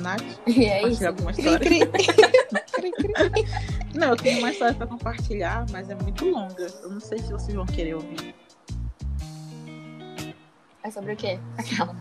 Nath? 0.00 0.22
E 0.46 0.64
é 0.64 0.88
isso. 0.88 1.06
alguma 1.06 1.30
história? 1.30 1.70
não, 3.94 4.10
eu 4.10 4.16
tenho 4.16 4.38
uma 4.38 4.50
história 4.50 4.74
pra 4.74 4.86
compartilhar, 4.86 5.66
mas 5.70 5.88
é 5.90 5.94
muito 5.94 6.28
longa. 6.28 6.66
Eu 6.82 6.90
não 6.90 7.00
sei 7.00 7.18
se 7.18 7.32
vocês 7.32 7.54
vão 7.54 7.66
querer 7.66 7.94
ouvir. 7.94 8.34
É 10.82 10.90
sobre 10.90 11.12
o 11.12 11.16
quê? 11.16 11.38
Aquela. 11.58 11.94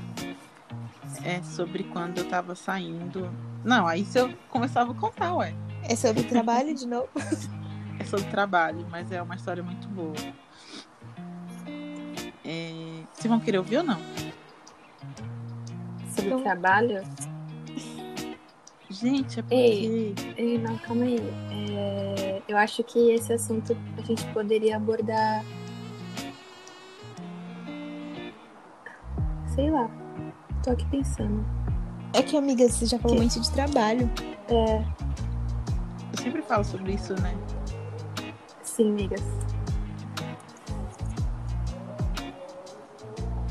É 1.24 1.42
sobre 1.44 1.84
quando 1.84 2.20
eu 2.20 2.26
tava 2.30 2.56
saindo. 2.56 3.30
Não, 3.64 3.86
aí 3.86 4.06
se 4.06 4.18
eu 4.20 4.34
começava 4.50 4.92
a 4.92 4.96
contar, 4.96 5.36
ué. 5.36 5.54
É 5.84 5.96
sobre 5.96 6.24
trabalho 6.24 6.74
de 6.74 6.88
novo? 6.88 7.10
É 8.00 8.04
sobre 8.06 8.30
trabalho, 8.30 8.88
mas 8.90 9.12
é 9.12 9.22
uma 9.22 9.36
história 9.36 9.62
muito 9.62 9.88
boa. 9.90 10.16
É... 12.46 13.04
Vocês 13.14 13.30
vão 13.30 13.40
querer 13.40 13.58
ouvir 13.58 13.78
ou 13.78 13.84
não? 13.84 14.00
Sobre 16.16 16.34
o 16.34 16.42
trabalho? 16.42 17.04
Gente, 18.90 19.40
é 19.40 19.44
porque. 19.44 19.56
Ei, 19.56 20.16
ei 20.36 20.58
não, 20.58 20.78
calma 20.80 21.04
aí. 21.06 21.20
É, 21.72 22.42
eu 22.48 22.58
acho 22.58 22.84
que 22.84 23.12
esse 23.12 23.32
assunto 23.32 23.78
a 23.98 24.02
gente 24.02 24.26
poderia 24.34 24.78
abordar. 24.78 25.44
Sei 29.54 29.70
lá. 29.70 29.90
Tô 30.64 30.72
aqui 30.72 30.86
pensando. 30.88 31.46
É 32.14 32.24
que, 32.24 32.36
amiga, 32.36 32.68
você 32.68 32.86
já 32.88 32.98
falou 32.98 33.16
Que? 33.18 33.22
muito 33.22 33.40
de 33.40 33.52
trabalho. 33.52 34.10
É, 34.48 34.84
Eu 36.12 36.24
sempre 36.24 36.42
falo 36.42 36.64
sobre 36.64 36.94
isso, 36.94 37.14
né? 37.22 37.38
sim, 38.64 38.90
amigas. 38.90 39.22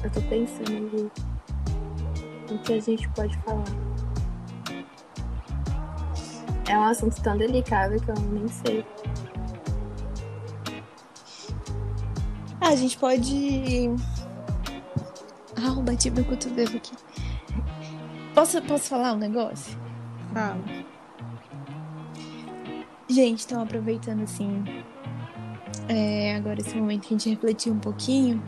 Eu 0.03 0.11
tô 0.11 0.20
pensando 0.22 0.77
ali. 0.77 1.11
O 2.51 2.59
que 2.61 2.72
a 2.72 2.81
gente 2.81 3.09
pode 3.11 3.37
falar. 3.38 3.64
É 6.69 6.79
um 6.79 6.85
assunto 6.85 7.21
tão 7.23 7.37
delicado 7.37 7.99
que 8.01 8.11
eu 8.11 8.15
nem 8.31 8.47
sei. 8.49 8.85
Ah, 12.61 12.69
a 12.69 12.77
gente 12.77 12.99
pode. 12.99 13.91
Ah, 15.57 15.69
eu 15.69 15.83
bati 15.83 16.11
meu 16.11 16.25
cotovelo 16.25 16.77
aqui. 16.77 16.93
Posso, 18.35 18.61
posso 18.63 18.89
falar 18.91 19.15
um 19.15 19.19
negócio? 19.19 19.77
Fala. 20.35 20.61
Gente, 23.09 23.47
então 23.47 23.63
aproveitando 23.63 24.23
assim, 24.23 24.63
é, 25.89 26.37
agora 26.37 26.61
esse 26.61 26.77
momento 26.77 27.09
que 27.09 27.15
a 27.15 27.19
gente 27.19 27.31
refletiu 27.31 27.73
um 27.73 27.79
pouquinho, 27.79 28.43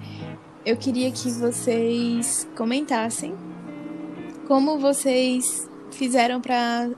eu 0.67 0.77
queria 0.77 1.11
que 1.11 1.31
vocês 1.31 2.47
comentassem 2.55 3.35
como 4.47 4.79
vocês 4.79 5.71
fizeram 5.91 6.41
para 6.41 6.91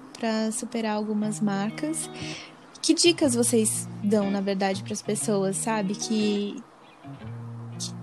superar 0.52 0.96
algumas 0.96 1.40
marcas. 1.40 2.08
Que 2.80 2.94
dicas 2.94 3.34
vocês 3.34 3.88
dão, 4.02 4.30
na 4.30 4.40
verdade, 4.40 4.82
para 4.82 4.92
as 4.92 5.02
pessoas, 5.02 5.56
sabe? 5.56 5.94
Que, 5.94 6.62
que, 7.78 7.94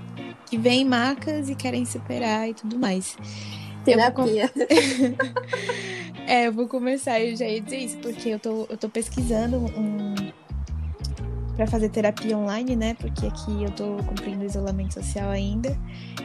que 0.46 0.58
veem 0.58 0.86
marcas 0.86 1.50
e 1.50 1.56
querem 1.56 1.86
superar 1.86 2.50
e 2.50 2.54
tudo 2.54 2.80
mais. 2.80 3.18
Eu 3.86 3.98
vou 3.98 4.26
Terapia. 4.26 4.52
É, 6.30 6.46
eu 6.46 6.54
vou 6.54 6.68
começar, 6.68 7.20
eu 7.20 7.36
já 7.36 7.48
ia 7.48 7.60
dizer 7.60 7.78
isso, 7.78 7.98
porque 7.98 8.30
eu 8.30 8.38
tô, 8.38 8.68
eu 8.70 8.78
tô 8.78 8.88
pesquisando 8.88 9.58
um. 9.58 10.14
Pra 11.60 11.68
fazer 11.68 11.90
terapia 11.90 12.38
online, 12.38 12.74
né? 12.74 12.94
Porque 12.94 13.28
aqui 13.28 13.64
eu 13.64 13.70
tô 13.72 13.98
cumprindo 14.06 14.46
isolamento 14.46 14.94
social 14.94 15.30
ainda. 15.30 15.78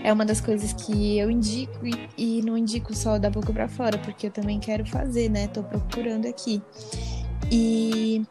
É 0.05 0.13
uma 0.13 0.25
das 0.25 0.41
coisas 0.41 0.73
que 0.73 1.19
eu 1.19 1.29
indico 1.29 1.85
e, 1.85 2.09
e 2.17 2.43
não 2.43 2.57
indico 2.57 2.95
só 2.95 3.19
da 3.19 3.29
boca 3.29 3.53
pra 3.53 3.67
fora, 3.67 3.99
porque 3.99 4.29
eu 4.29 4.31
também 4.31 4.61
quero 4.61 4.87
fazer, 4.87 5.29
né? 5.29 5.49
Tô 5.49 5.65
procurando 5.65 6.29
aqui. 6.29 6.63
E. 7.51 8.23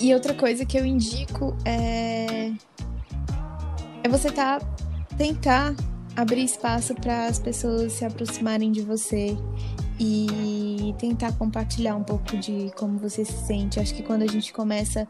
E 0.00 0.12
outra 0.12 0.34
coisa 0.34 0.64
que 0.64 0.76
eu 0.76 0.84
indico 0.84 1.56
é. 1.64 2.50
É 4.02 4.08
você 4.08 4.28
tá. 4.32 4.58
tentar 5.16 5.72
abrir 6.16 6.42
espaço 6.42 6.96
para 6.96 7.26
as 7.26 7.38
pessoas 7.38 7.92
se 7.92 8.04
aproximarem 8.04 8.72
de 8.72 8.82
você 8.82 9.38
e 10.00 10.92
tentar 10.98 11.30
compartilhar 11.32 11.94
um 11.94 12.02
pouco 12.02 12.36
de 12.38 12.72
como 12.74 12.98
você 12.98 13.24
se 13.24 13.46
sente. 13.46 13.78
Acho 13.78 13.94
que 13.94 14.02
quando 14.02 14.22
a 14.22 14.26
gente 14.26 14.52
começa 14.52 15.06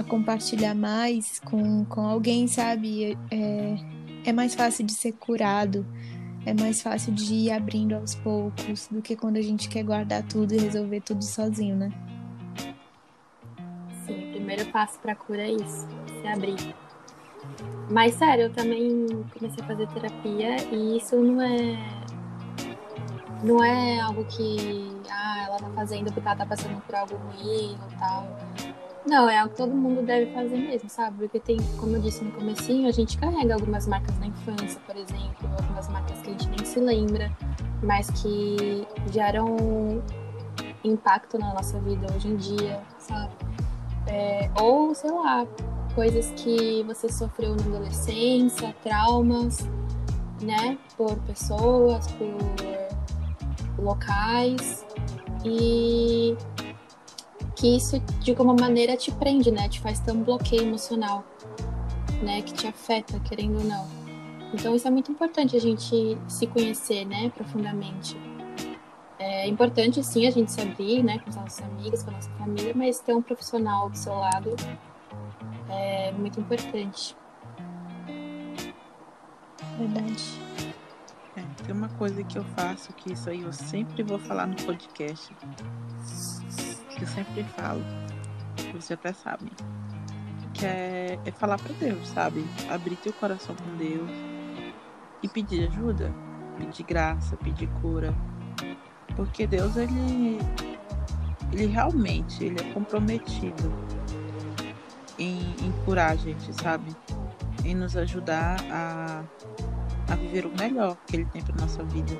a 0.00 0.04
compartilhar 0.04 0.74
mais 0.74 1.38
com, 1.40 1.84
com 1.84 2.00
alguém, 2.00 2.46
sabe, 2.48 3.16
é, 3.30 3.76
é 4.24 4.32
mais 4.32 4.54
fácil 4.54 4.84
de 4.84 4.92
ser 4.92 5.12
curado, 5.12 5.86
é 6.44 6.54
mais 6.54 6.82
fácil 6.82 7.12
de 7.12 7.34
ir 7.34 7.52
abrindo 7.52 7.94
aos 7.94 8.14
poucos 8.14 8.88
do 8.88 9.02
que 9.02 9.14
quando 9.14 9.36
a 9.36 9.42
gente 9.42 9.68
quer 9.68 9.84
guardar 9.84 10.22
tudo 10.22 10.54
e 10.54 10.58
resolver 10.58 11.00
tudo 11.00 11.22
sozinho, 11.22 11.76
né? 11.76 11.92
Sim, 14.06 14.30
o 14.30 14.32
primeiro 14.32 14.66
passo 14.72 14.98
pra 15.00 15.14
cura 15.14 15.42
é 15.42 15.52
isso, 15.52 15.86
se 16.20 16.26
abrir. 16.26 16.74
Mas 17.90 18.14
sério, 18.14 18.44
eu 18.44 18.52
também 18.52 19.06
comecei 19.32 19.62
a 19.62 19.66
fazer 19.66 19.86
terapia 19.88 20.56
e 20.72 20.96
isso 20.96 21.16
não 21.16 21.42
é. 21.42 21.78
Não 23.42 23.64
é 23.64 24.00
algo 24.00 24.24
que 24.26 24.90
ah, 25.10 25.44
ela 25.46 25.56
tá 25.56 25.70
fazendo 25.70 26.12
porque 26.12 26.28
ela 26.28 26.36
tá 26.36 26.46
passando 26.46 26.80
por 26.82 26.94
algo 26.94 27.16
ruim 27.16 27.76
ou 27.82 27.98
tal. 27.98 28.28
Não, 29.06 29.28
é 29.28 29.38
algo 29.38 29.50
que 29.50 29.56
todo 29.56 29.74
mundo 29.74 30.02
deve 30.02 30.32
fazer 30.32 30.58
mesmo, 30.58 30.88
sabe? 30.90 31.18
Porque 31.18 31.40
tem, 31.40 31.56
como 31.78 31.96
eu 31.96 32.00
disse 32.00 32.22
no 32.22 32.32
comecinho, 32.32 32.86
a 32.86 32.92
gente 32.92 33.16
carrega 33.16 33.54
algumas 33.54 33.86
marcas 33.86 34.18
na 34.18 34.26
infância, 34.26 34.80
por 34.86 34.96
exemplo, 34.96 35.48
algumas 35.58 35.88
marcas 35.88 36.20
que 36.20 36.28
a 36.28 36.32
gente 36.32 36.48
nem 36.48 36.64
se 36.64 36.78
lembra, 36.78 37.34
mas 37.82 38.10
que 38.10 38.86
geram 39.10 40.02
impacto 40.84 41.38
na 41.38 41.54
nossa 41.54 41.78
vida 41.80 42.06
hoje 42.14 42.28
em 42.28 42.36
dia, 42.36 42.80
sabe? 42.98 43.32
É, 44.06 44.50
ou, 44.60 44.94
sei 44.94 45.10
lá, 45.10 45.46
coisas 45.94 46.30
que 46.36 46.82
você 46.84 47.10
sofreu 47.10 47.56
na 47.56 47.62
adolescência, 47.62 48.74
traumas, 48.82 49.58
né? 50.42 50.78
Por 50.96 51.16
pessoas, 51.20 52.06
por 52.12 52.36
locais. 53.82 54.84
E 55.44 56.36
que 57.60 57.76
isso, 57.76 58.00
de 58.20 58.30
alguma 58.30 58.54
maneira, 58.54 58.96
te 58.96 59.12
prende, 59.12 59.50
né? 59.50 59.68
Te 59.68 59.80
faz 59.80 60.00
ter 60.00 60.12
um 60.12 60.24
bloqueio 60.24 60.62
emocional, 60.62 61.22
né? 62.22 62.40
Que 62.40 62.54
te 62.54 62.66
afeta, 62.66 63.20
querendo 63.20 63.58
ou 63.58 63.64
não. 63.64 63.86
Então, 64.54 64.74
isso 64.74 64.88
é 64.88 64.90
muito 64.90 65.12
importante 65.12 65.54
a 65.54 65.60
gente 65.60 66.16
se 66.26 66.46
conhecer, 66.46 67.04
né? 67.04 67.28
Profundamente. 67.28 68.16
É 69.18 69.46
importante, 69.46 70.02
sim, 70.02 70.26
a 70.26 70.30
gente 70.30 70.50
se 70.50 70.60
abrir, 70.62 71.02
né? 71.02 71.18
Com 71.18 71.28
as 71.28 71.36
nossas 71.36 71.62
amigas, 71.62 72.02
com 72.02 72.10
a 72.10 72.14
nossa 72.14 72.30
família, 72.30 72.72
mas 72.74 72.98
ter 72.98 73.14
um 73.14 73.20
profissional 73.20 73.90
do 73.90 73.96
seu 73.96 74.14
lado 74.14 74.56
é 75.68 76.10
muito 76.12 76.40
importante. 76.40 77.14
Verdade. 79.76 80.40
É, 81.36 81.42
tem 81.64 81.74
uma 81.74 81.90
coisa 81.90 82.24
que 82.24 82.38
eu 82.38 82.44
faço, 82.56 82.90
que 82.94 83.12
isso 83.12 83.28
aí 83.28 83.42
eu 83.42 83.52
sempre 83.52 84.02
vou 84.02 84.18
falar 84.18 84.46
no 84.46 84.56
podcast. 84.56 85.30
Que 87.00 87.04
eu 87.04 87.08
sempre 87.08 87.44
falo. 87.44 87.82
que 88.56 88.72
Vocês 88.72 88.92
até 88.92 89.14
sabem. 89.14 89.50
Que 90.52 90.66
é, 90.66 91.18
é 91.24 91.30
falar 91.30 91.58
pra 91.58 91.72
Deus, 91.80 92.06
sabe? 92.08 92.44
Abrir 92.68 92.96
teu 92.96 93.14
coração 93.14 93.56
com 93.56 93.76
Deus. 93.78 94.10
E 95.22 95.28
pedir 95.28 95.66
ajuda. 95.68 96.12
Pedir 96.58 96.82
graça, 96.82 97.38
pedir 97.38 97.70
cura. 97.80 98.14
Porque 99.16 99.46
Deus, 99.46 99.76
ele. 99.78 100.38
Ele 101.50 101.66
realmente, 101.66 102.44
ele 102.44 102.60
é 102.60 102.72
comprometido 102.74 103.72
em, 105.18 105.40
em 105.64 105.72
curar 105.86 106.12
a 106.12 106.16
gente, 106.16 106.52
sabe? 106.52 106.94
Em 107.64 107.74
nos 107.74 107.96
ajudar 107.96 108.56
a 108.70 109.24
a 110.06 110.16
viver 110.16 110.44
o 110.44 110.52
melhor 110.58 110.96
que 111.06 111.16
ele 111.16 111.24
tem 111.26 111.42
para 111.42 111.54
nossa 111.56 111.82
vida. 111.84 112.12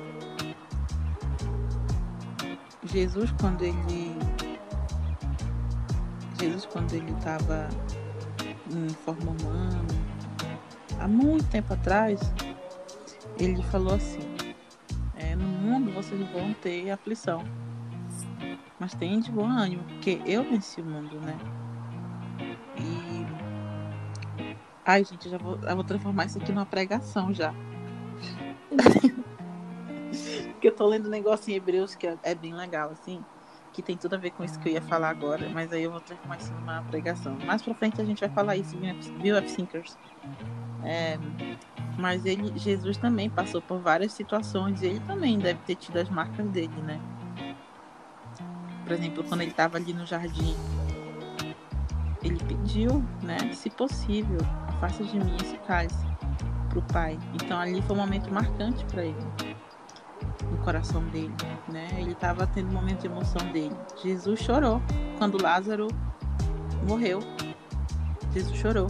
Jesus 2.85 3.31
quando 3.39 3.61
ele 3.63 4.15
Jesus 6.41 6.65
quando 6.65 6.91
ele 6.93 7.11
estava 7.11 7.69
em 8.71 8.89
forma 8.89 9.31
humana, 9.31 9.85
há 10.99 11.07
muito 11.07 11.47
tempo 11.49 11.71
atrás, 11.71 12.19
ele 13.37 13.61
falou 13.61 13.93
assim: 13.93 14.35
é, 15.15 15.35
no 15.35 15.45
mundo 15.45 15.91
vocês 15.91 16.19
vão 16.31 16.51
ter 16.55 16.89
aflição, 16.89 17.43
mas 18.79 18.95
tenham 18.95 19.19
de 19.19 19.31
bom 19.31 19.45
ânimo, 19.45 19.83
porque 19.83 20.19
eu 20.25 20.43
venci 20.43 20.81
o 20.81 20.85
mundo, 20.85 21.19
né? 21.21 21.37
Ai, 24.83 25.05
gente, 25.05 25.25
eu 25.27 25.31
já 25.33 25.37
vou, 25.37 25.59
eu 25.61 25.75
vou 25.75 25.83
transformar 25.83 26.25
isso 26.25 26.39
aqui 26.39 26.51
numa 26.51 26.65
pregação 26.65 27.31
já. 27.31 27.53
Porque 30.53 30.67
eu 30.67 30.75
tô 30.75 30.87
lendo 30.87 31.05
um 31.07 31.09
negócio 31.09 31.51
em 31.51 31.55
Hebreus 31.55 31.95
que 31.95 32.05
é, 32.07 32.17
é 32.23 32.35
bem 32.35 32.53
legal, 32.53 32.89
assim 32.89 33.23
que 33.73 33.81
tem 33.81 33.95
tudo 33.95 34.15
a 34.15 34.17
ver 34.17 34.31
com 34.31 34.43
isso 34.43 34.59
que 34.59 34.69
eu 34.69 34.73
ia 34.73 34.81
falar 34.81 35.09
agora, 35.09 35.49
mas 35.49 35.71
aí 35.71 35.83
eu 35.83 35.91
vou 35.91 36.01
transformar 36.01 36.37
isso 36.37 36.53
numa 36.53 36.81
pregação. 36.83 37.37
Mais 37.45 37.61
pra 37.61 37.73
frente 37.73 38.01
a 38.01 38.05
gente 38.05 38.19
vai 38.19 38.29
falar 38.29 38.57
isso 38.57 38.77
viu, 39.21 39.37
F-Thinkers. 39.37 39.97
É, 40.83 41.17
mas 41.97 42.25
ele, 42.25 42.57
Jesus 42.57 42.97
também 42.97 43.29
passou 43.29 43.61
por 43.61 43.79
várias 43.79 44.11
situações 44.13 44.81
e 44.81 44.87
ele 44.87 44.99
também 45.01 45.39
deve 45.39 45.59
ter 45.59 45.75
tido 45.75 45.97
as 45.97 46.09
marcas 46.09 46.45
dele, 46.49 46.81
né? 46.81 46.99
Por 48.83 48.93
exemplo, 48.93 49.23
quando 49.23 49.41
ele 49.41 49.51
estava 49.51 49.77
ali 49.77 49.93
no 49.93 50.05
jardim, 50.05 50.55
ele 52.21 52.43
pediu, 52.43 53.03
né? 53.23 53.37
Se 53.53 53.69
possível, 53.69 54.39
afasta 54.67 55.03
de 55.03 55.17
mim 55.17 55.35
esse 55.41 55.57
cálice 55.59 56.05
pro 56.69 56.81
pai. 56.81 57.17
Então 57.33 57.57
ali 57.57 57.81
foi 57.83 57.95
um 57.95 57.99
momento 57.99 58.33
marcante 58.33 58.83
para 58.85 59.05
ele 59.05 59.50
no 60.51 60.57
coração 60.57 61.03
dele, 61.05 61.33
né? 61.69 61.87
Ele 61.97 62.11
estava 62.11 62.45
tendo 62.45 62.69
um 62.69 62.73
momento 62.73 63.01
de 63.01 63.07
emoção 63.07 63.51
dele. 63.51 63.75
Jesus 64.03 64.39
chorou 64.41 64.81
quando 65.17 65.41
Lázaro 65.41 65.87
morreu. 66.87 67.19
Jesus 68.33 68.55
chorou. 68.57 68.87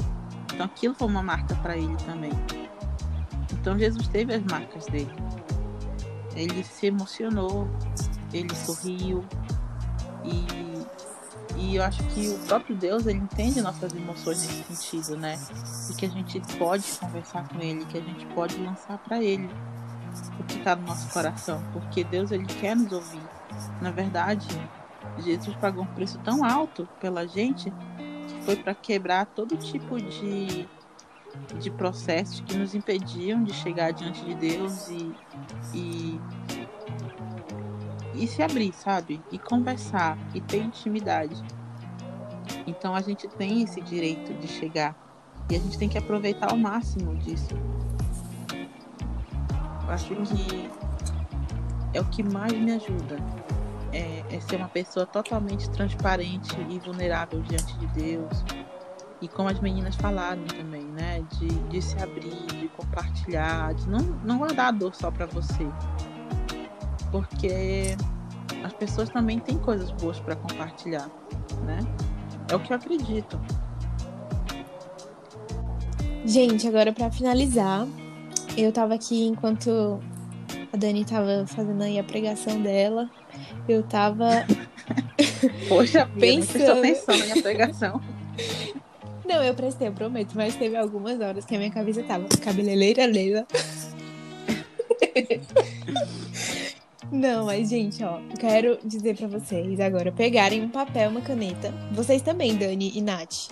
Então 0.54 0.66
aquilo 0.66 0.94
foi 0.96 1.08
uma 1.08 1.24
marca 1.24 1.56
para 1.56 1.78
ele 1.78 1.96
também. 2.06 2.32
Então 3.54 3.78
Jesus 3.78 4.08
teve 4.08 4.34
as 4.34 4.44
marcas 4.44 4.86
dele. 4.88 5.12
Ele 6.36 6.64
se 6.64 6.88
emocionou, 6.88 7.70
ele 8.34 8.54
sorriu 8.56 9.24
e 10.24 10.72
e 11.58 11.76
eu 11.76 11.84
acho 11.84 12.02
que 12.06 12.28
o 12.30 12.40
próprio 12.40 12.76
Deus 12.76 13.06
ele 13.06 13.20
entende 13.20 13.62
nossas 13.62 13.94
emoções 13.94 14.42
nesse 14.42 14.74
sentido, 14.74 15.16
né? 15.16 15.38
E 15.90 15.94
que 15.94 16.06
a 16.08 16.10
gente 16.10 16.40
pode 16.58 16.84
conversar 17.00 17.48
com 17.48 17.60
ele, 17.60 17.86
que 17.86 17.98
a 17.98 18.02
gente 18.02 18.26
pode 18.28 18.58
lançar 18.58 18.98
para 18.98 19.22
ele 19.22 19.50
o 20.40 20.44
que 20.44 20.58
está 20.58 20.76
no 20.76 20.88
nosso 20.88 21.12
coração, 21.12 21.64
porque 21.74 22.04
Deus 22.04 22.32
ele 22.32 22.46
quer 22.46 22.76
nos 22.76 22.92
ouvir. 22.92 23.22
Na 23.82 23.92
verdade, 23.92 24.48
Jesus 25.20 25.56
pagou 25.58 25.84
um 25.84 25.88
preço 25.88 26.20
tão 26.20 26.44
alto 26.44 26.88
pela 27.00 27.28
gente 27.28 27.72
que 28.28 28.42
foi 28.44 28.56
para 28.56 28.74
quebrar 28.74 29.26
todo 29.26 29.58
tipo 29.58 29.98
de 30.02 30.68
de 31.60 31.72
processos 31.72 32.42
que 32.42 32.58
nos 32.58 32.76
impediam 32.76 33.42
de 33.42 33.54
chegar 33.54 33.92
diante 33.92 34.22
de 34.26 34.36
Deus 34.36 34.90
e, 34.90 35.16
e 35.74 36.22
e 38.14 38.28
se 38.28 38.44
abrir, 38.44 38.74
sabe? 38.74 39.22
E 39.32 39.40
conversar 39.40 40.18
e 40.34 40.42
ter 40.42 40.62
intimidade. 40.62 41.42
Então 42.68 42.94
a 42.94 43.02
gente 43.02 43.28
tem 43.30 43.64
esse 43.64 43.82
direito 43.82 44.34
de 44.34 44.48
chegar 44.48 44.96
e 45.50 45.56
a 45.56 45.60
gente 45.60 45.78
tem 45.78 45.90
que 45.90 45.98
aproveitar 45.98 46.52
ao 46.52 46.58
máximo 46.58 47.16
disso 47.16 47.56
acho 49.92 50.16
que 50.16 50.70
é 51.94 52.02
o 52.02 52.06
que 52.06 52.24
mais 52.24 52.54
me 52.54 52.72
ajuda. 52.72 53.18
É, 53.94 54.24
é, 54.30 54.40
ser 54.40 54.56
uma 54.56 54.70
pessoa 54.70 55.06
totalmente 55.06 55.70
transparente 55.70 56.56
e 56.70 56.80
vulnerável 56.80 57.42
diante 57.42 57.78
de 57.78 57.88
Deus. 57.88 58.44
E 59.22 59.28
como 59.28 59.50
as 59.50 59.60
meninas 59.60 59.96
falaram 59.96 60.44
também, 60.46 60.84
né? 60.84 61.22
De, 61.34 61.48
de 61.48 61.82
se 61.82 62.02
abrir, 62.02 62.46
de 62.46 62.70
compartilhar, 62.70 63.74
de 63.74 63.88
não, 63.90 64.00
não 64.24 64.38
guardar 64.38 64.68
a 64.68 64.72
dor 64.72 64.96
só 64.96 65.12
para 65.12 65.26
você. 65.26 65.68
Porque 67.12 67.98
as 68.64 68.74
pessoas 68.74 69.10
também 69.10 69.40
têm 69.40 69.58
coisas 69.58 69.92
boas 69.92 70.20
para 70.20 70.36
compartilhar, 70.36 71.10
né? 71.66 71.80
É 72.50 72.56
o 72.56 72.60
que 72.60 72.72
eu 72.72 72.78
acredito. 72.78 73.40
Gente, 76.26 76.68
agora 76.68 76.94
para 76.94 77.12
finalizar, 77.12 77.86
eu 78.58 78.72
tava 78.72 78.94
aqui 78.94 79.26
enquanto 79.26 80.00
a 80.74 80.78
Dani 80.78 81.06
tava 81.06 81.46
fazendo 81.48 81.82
aí 81.82 82.00
a 82.00 82.04
pregação 82.04 82.62
dela. 82.62 83.10
Eu 83.68 83.84
tava. 83.84 84.30
Poxa, 85.68 86.10
pensando. 86.20 86.80
atenção 86.80 87.18
na 87.18 87.26
minha 87.26 87.42
pregação. 87.42 88.02
Não, 89.26 89.44
eu 89.44 89.54
prestei, 89.54 89.88
eu 89.88 89.94
prometo, 89.94 90.34
mas 90.36 90.56
teve 90.56 90.76
algumas 90.76 91.22
horas 91.22 91.46
que 91.46 91.56
a 91.56 91.58
minha 91.58 91.72
cabeça 91.72 92.04
tava 92.04 92.28
cabeleireira 92.42 93.06
Leila. 93.06 93.48
Não, 97.12 97.46
mas 97.46 97.70
gente, 97.70 98.04
ó, 98.04 98.20
quero 98.40 98.78
dizer 98.84 99.16
para 99.16 99.28
vocês 99.28 99.80
agora 99.80 100.12
pegarem 100.12 100.62
um 100.62 100.70
papel, 100.70 101.10
uma 101.10 101.22
caneta. 101.22 101.74
Vocês 101.92 102.22
também, 102.22 102.56
Dani 102.56 102.92
e 102.96 103.02
Nath. 103.02 103.52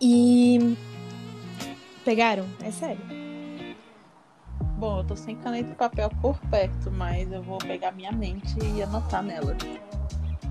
E 0.00 0.76
pegaram? 2.04 2.46
É 2.64 2.70
sério. 2.70 3.21
Bom, 4.82 4.98
eu 4.98 5.04
tô 5.04 5.14
sem 5.14 5.36
caneta 5.36 5.70
e 5.70 5.74
papel 5.76 6.10
por 6.20 6.36
perto, 6.50 6.90
mas 6.90 7.30
eu 7.30 7.40
vou 7.40 7.58
pegar 7.58 7.92
minha 7.92 8.10
mente 8.10 8.52
e 8.74 8.82
anotar 8.82 9.22
nela. 9.22 9.56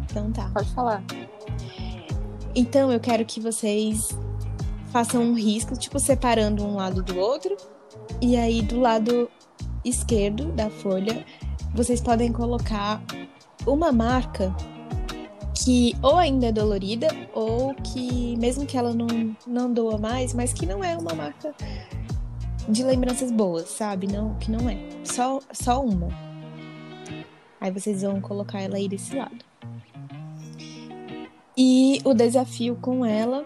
Então 0.06 0.32
tá. 0.32 0.50
Pode 0.54 0.74
falar. 0.74 1.04
Então 2.56 2.90
eu 2.94 3.00
quero 3.02 3.26
que 3.26 3.42
vocês 3.42 4.18
façam 4.90 5.22
um 5.22 5.34
risco, 5.34 5.78
tipo 5.78 6.00
separando 6.00 6.64
um 6.66 6.78
lado 6.78 7.04
do 7.04 7.20
outro. 7.20 7.58
E 8.22 8.38
aí 8.38 8.62
do 8.62 8.80
lado 8.80 9.30
esquerdo 9.84 10.46
da 10.54 10.70
folha, 10.70 11.26
vocês 11.76 12.00
podem 12.00 12.32
colocar 12.32 13.04
uma 13.68 13.92
marca 13.92 14.56
que 15.54 15.94
ou 16.02 16.16
ainda 16.16 16.48
é 16.48 16.52
dolorida 16.54 17.10
ou 17.34 17.74
que 17.74 18.38
mesmo 18.38 18.66
que 18.66 18.78
ela 18.78 18.94
não 18.94 19.36
não 19.46 19.74
doa 19.74 19.98
mais, 19.98 20.34
mas 20.34 20.54
que 20.54 20.66
não 20.66 20.82
é 20.82 20.96
uma 20.96 21.14
marca 21.14 21.54
de 22.68 22.84
lembranças 22.84 23.32
boas, 23.32 23.70
sabe? 23.70 24.08
Não, 24.08 24.36
que 24.36 24.52
não 24.52 24.70
é. 24.70 24.78
Só, 25.04 25.40
só 25.52 25.84
uma. 25.84 26.10
Aí 27.60 27.72
vocês 27.72 28.02
vão 28.02 28.20
colocar 28.20 28.60
ela 28.62 28.78
aí 28.78 28.88
desse 28.88 29.16
lado. 29.16 29.46
E 31.58 32.02
o 32.04 32.14
desafio 32.14 32.76
com 32.76 33.06
ela 33.06 33.46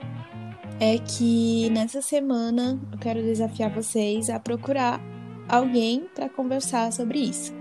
é 0.79 0.97
que 0.97 1.69
nessa 1.71 2.01
semana 2.01 2.79
eu 2.91 2.97
quero 2.97 3.21
desafiar 3.21 3.73
vocês 3.73 4.29
a 4.29 4.39
procurar 4.39 5.01
alguém 5.47 6.07
para 6.13 6.29
conversar 6.29 6.91
sobre 6.91 7.19
isso. 7.19 7.53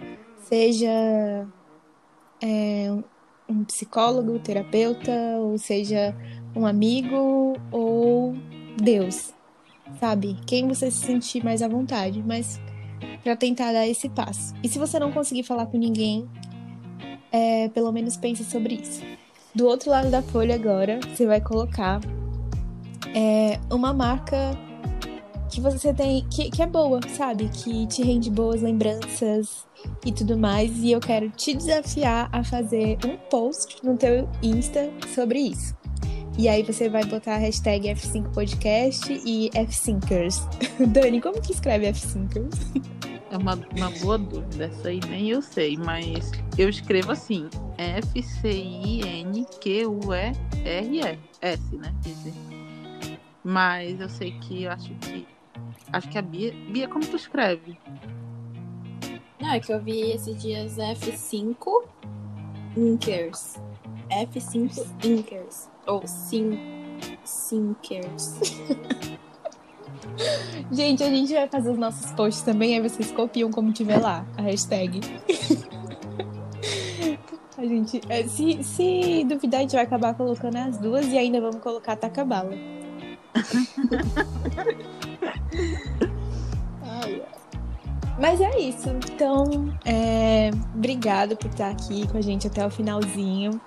Seja 0.42 1.46
é, 2.42 2.88
um 3.48 3.64
psicólogo, 3.64 4.38
terapeuta, 4.38 5.12
ou 5.38 5.58
seja 5.58 6.14
um 6.54 6.66
amigo 6.66 7.54
ou 7.70 8.34
Deus, 8.76 9.32
sabe? 10.00 10.36
Quem 10.46 10.68
você 10.68 10.90
se 10.90 11.04
sentir 11.04 11.44
mais 11.44 11.62
à 11.62 11.68
vontade, 11.68 12.22
mas 12.24 12.60
para 13.22 13.36
tentar 13.36 13.72
dar 13.72 13.86
esse 13.86 14.08
passo. 14.08 14.54
E 14.62 14.68
se 14.68 14.78
você 14.78 14.98
não 14.98 15.12
conseguir 15.12 15.42
falar 15.42 15.66
com 15.66 15.78
ninguém, 15.78 16.28
é, 17.32 17.68
pelo 17.70 17.90
menos 17.90 18.16
pense 18.16 18.44
sobre 18.44 18.74
isso. 18.76 19.02
Do 19.54 19.66
outro 19.66 19.90
lado 19.90 20.10
da 20.10 20.22
folha 20.22 20.54
agora, 20.54 21.00
você 21.00 21.26
vai 21.26 21.40
colocar 21.40 22.00
é, 23.14 23.58
uma 23.70 23.92
marca 23.92 24.56
que 25.50 25.60
você 25.60 25.94
tem 25.94 26.26
que, 26.28 26.50
que 26.50 26.62
é 26.62 26.66
boa, 26.66 27.00
sabe? 27.08 27.48
Que 27.48 27.86
te 27.86 28.02
rende 28.02 28.30
boas 28.30 28.62
lembranças 28.62 29.64
e 30.04 30.10
tudo 30.10 30.36
mais. 30.36 30.76
E 30.78 30.90
eu 30.90 31.00
quero 31.00 31.30
te 31.30 31.54
desafiar 31.54 32.28
a 32.32 32.42
fazer 32.42 32.98
um 33.06 33.16
post 33.30 33.84
no 33.84 33.96
teu 33.96 34.28
Insta 34.42 34.90
sobre 35.14 35.38
isso. 35.38 35.74
E 36.36 36.48
aí 36.48 36.64
você 36.64 36.88
vai 36.88 37.04
botar 37.04 37.34
a 37.34 37.38
hashtag 37.38 37.88
F5Podcast 37.90 39.08
e 39.24 39.50
F5ers. 39.50 40.42
Dani, 40.92 41.20
como 41.20 41.40
que 41.40 41.52
escreve 41.52 41.86
F5ers? 41.92 42.82
É 43.30 43.36
uma, 43.36 43.54
uma 43.76 43.90
boa 43.90 44.18
dúvida, 44.18 44.64
essa 44.64 44.88
aí 44.88 44.98
nem 45.08 45.30
eu 45.30 45.40
sei, 45.42 45.76
mas 45.76 46.32
eu 46.58 46.68
escrevo 46.68 47.12
assim, 47.12 47.48
F-C-I-N-Q-U-E-R-E-S, 47.78 48.16
né? 51.76 51.94
Mas 53.42 54.00
eu 54.00 54.08
sei 54.08 54.38
que 54.38 54.64
eu 54.64 54.72
acho 54.72 54.94
que. 54.94 55.26
Acho 55.92 56.08
que 56.08 56.18
a 56.18 56.22
Bia. 56.22 56.52
Bia, 56.70 56.88
como 56.88 57.06
tu 57.06 57.16
escreve? 57.16 57.78
Não, 59.40 59.52
é 59.52 59.60
que 59.60 59.72
eu 59.72 59.82
vi 59.82 60.12
esses 60.12 60.40
dias 60.40 60.76
F5 60.76 61.84
Inkers. 62.76 63.60
F5 64.10 65.04
Inkers. 65.04 65.73
Ou 65.86 66.06
sim, 66.06 66.58
sinkers. 67.24 68.38
gente, 70.72 71.02
a 71.02 71.10
gente 71.10 71.32
vai 71.32 71.48
fazer 71.48 71.70
os 71.70 71.78
nossos 71.78 72.12
posts 72.12 72.42
também, 72.42 72.76
aí 72.76 72.88
vocês 72.88 73.10
copiam 73.10 73.50
como 73.50 73.72
tiver 73.72 73.98
lá, 73.98 74.24
a 74.36 74.42
hashtag. 74.42 75.00
a 77.58 77.64
gente, 77.64 78.00
é, 78.08 78.26
se, 78.26 78.62
se 78.62 79.24
duvidar, 79.24 79.60
a 79.60 79.62
gente 79.62 79.74
vai 79.74 79.84
acabar 79.84 80.14
colocando 80.14 80.56
as 80.56 80.78
duas 80.78 81.06
e 81.06 81.18
ainda 81.18 81.40
vamos 81.40 81.60
colocar 81.60 81.96
taca-bala. 81.96 82.52
Mas 88.18 88.40
é 88.40 88.58
isso. 88.58 88.88
Então, 89.12 89.44
é, 89.84 90.50
obrigado 90.74 91.36
por 91.36 91.50
estar 91.50 91.70
aqui 91.70 92.06
com 92.08 92.18
a 92.18 92.20
gente 92.20 92.46
até 92.46 92.64
o 92.64 92.70
finalzinho. 92.70 93.60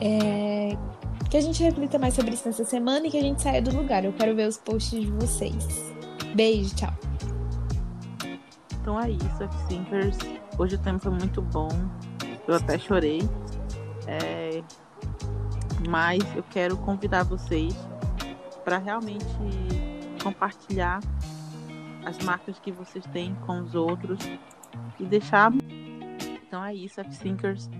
É, 0.00 0.76
que 1.32 1.38
a 1.38 1.40
gente 1.40 1.62
reflita 1.62 1.98
mais 1.98 2.12
sobre 2.12 2.34
isso 2.34 2.46
nessa 2.46 2.62
semana 2.62 3.06
e 3.06 3.10
que 3.10 3.16
a 3.16 3.22
gente 3.22 3.40
saia 3.40 3.62
do 3.62 3.74
lugar. 3.74 4.04
Eu 4.04 4.12
quero 4.12 4.36
ver 4.36 4.46
os 4.46 4.58
posts 4.58 5.00
de 5.00 5.10
vocês. 5.12 5.90
Beijo, 6.34 6.74
tchau. 6.74 6.92
Então 8.78 9.00
é 9.00 9.08
isso, 9.08 9.42
F-Thinkers. 9.42 10.18
Hoje 10.58 10.74
o 10.74 10.78
tema 10.78 10.98
foi 10.98 11.12
muito 11.12 11.40
bom. 11.40 11.70
Eu 12.46 12.54
até 12.54 12.78
chorei. 12.78 13.22
É... 14.06 14.62
Mas 15.88 16.22
eu 16.36 16.42
quero 16.50 16.76
convidar 16.76 17.22
vocês 17.22 17.74
para 18.62 18.76
realmente 18.76 19.24
compartilhar 20.22 21.00
as 22.04 22.18
marcas 22.18 22.58
que 22.58 22.70
vocês 22.70 23.06
têm 23.06 23.34
com 23.46 23.62
os 23.62 23.74
outros 23.74 24.18
e 25.00 25.06
deixar. 25.06 25.50
Então 26.46 26.62
é 26.62 26.74
isso, 26.74 27.00
F-Thinkers. 27.00 27.70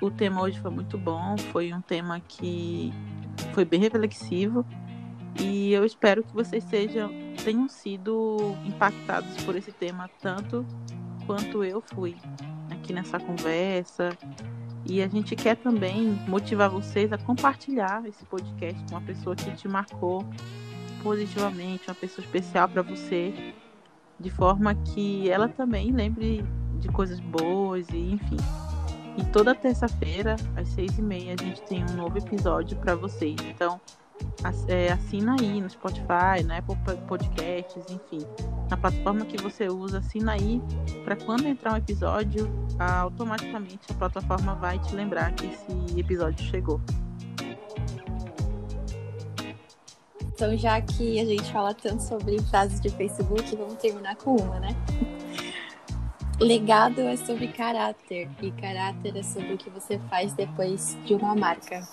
O 0.00 0.10
tema 0.10 0.40
hoje 0.40 0.58
foi 0.58 0.70
muito 0.70 0.96
bom, 0.96 1.36
foi 1.52 1.72
um 1.74 1.80
tema 1.82 2.20
que 2.20 2.90
foi 3.52 3.66
bem 3.66 3.80
reflexivo 3.80 4.64
e 5.38 5.72
eu 5.72 5.84
espero 5.84 6.22
que 6.22 6.32
vocês 6.32 6.64
sejam, 6.64 7.10
tenham 7.44 7.68
sido 7.68 8.56
impactados 8.64 9.36
por 9.44 9.54
esse 9.56 9.72
tema 9.72 10.08
tanto 10.20 10.64
quanto 11.26 11.62
eu 11.62 11.82
fui 11.82 12.16
aqui 12.70 12.94
nessa 12.94 13.20
conversa. 13.20 14.16
E 14.86 15.02
a 15.02 15.08
gente 15.08 15.36
quer 15.36 15.56
também 15.56 16.18
motivar 16.26 16.70
vocês 16.70 17.12
a 17.12 17.18
compartilhar 17.18 18.02
esse 18.06 18.24
podcast 18.24 18.82
com 18.84 18.94
uma 18.94 19.02
pessoa 19.02 19.36
que 19.36 19.50
te 19.52 19.68
marcou 19.68 20.24
positivamente, 21.02 21.88
uma 21.88 21.94
pessoa 21.94 22.24
especial 22.24 22.68
para 22.68 22.80
você, 22.80 23.52
de 24.18 24.30
forma 24.30 24.74
que 24.74 25.28
ela 25.28 25.48
também 25.48 25.92
lembre 25.92 26.42
de 26.78 26.88
coisas 26.88 27.20
boas 27.20 27.86
e 27.90 28.12
enfim. 28.12 28.36
E 29.20 29.24
toda 29.24 29.54
terça-feira, 29.54 30.34
às 30.56 30.68
seis 30.68 30.98
e 30.98 31.02
meia, 31.02 31.34
a 31.38 31.44
gente 31.44 31.60
tem 31.62 31.84
um 31.84 31.92
novo 31.92 32.16
episódio 32.16 32.74
para 32.78 32.94
vocês. 32.94 33.36
Então, 33.50 33.78
é, 34.66 34.90
assina 34.90 35.36
aí 35.38 35.60
no 35.60 35.68
Spotify, 35.68 36.42
na 36.46 36.56
Apple 36.56 36.76
Podcasts, 37.06 37.84
enfim. 37.90 38.24
Na 38.70 38.78
plataforma 38.78 39.26
que 39.26 39.36
você 39.36 39.68
usa, 39.68 39.98
assina 39.98 40.32
aí 40.32 40.62
para 41.04 41.16
quando 41.16 41.46
entrar 41.46 41.74
um 41.74 41.76
episódio, 41.76 42.50
automaticamente 42.78 43.80
a 43.90 43.94
plataforma 43.94 44.54
vai 44.54 44.78
te 44.78 44.94
lembrar 44.94 45.34
que 45.34 45.46
esse 45.46 46.00
episódio 46.00 46.42
chegou. 46.46 46.80
Então, 50.32 50.56
já 50.56 50.80
que 50.80 51.20
a 51.20 51.26
gente 51.26 51.52
fala 51.52 51.74
tanto 51.74 52.02
sobre 52.02 52.40
frases 52.44 52.80
de 52.80 52.88
Facebook, 52.88 53.54
vamos 53.54 53.74
terminar 53.74 54.16
com 54.16 54.36
uma, 54.36 54.58
né? 54.58 54.74
Legado 56.40 57.02
é 57.02 57.18
sobre 57.18 57.48
caráter 57.48 58.26
e 58.40 58.50
caráter 58.52 59.14
é 59.14 59.22
sobre 59.22 59.52
o 59.52 59.58
que 59.58 59.68
você 59.68 59.98
faz 60.08 60.32
depois 60.32 60.96
de 61.04 61.14
uma 61.14 61.34
marca. 61.34 61.86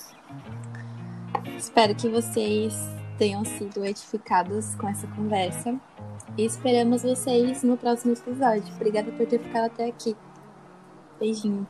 Espero 1.57 1.93
que 1.93 2.07
vocês 2.07 2.73
tenham 3.17 3.43
sido 3.43 3.85
edificados 3.85 4.73
com 4.75 4.87
essa 4.87 5.05
conversa 5.07 5.77
e 6.37 6.45
esperamos 6.45 7.03
vocês 7.03 7.61
no 7.61 7.75
próximo 7.75 8.13
episódio. 8.13 8.73
Obrigada 8.75 9.11
por 9.11 9.27
ter 9.27 9.39
ficado 9.39 9.65
até 9.65 9.85
aqui. 9.87 10.15
Beijinho. 11.19 11.67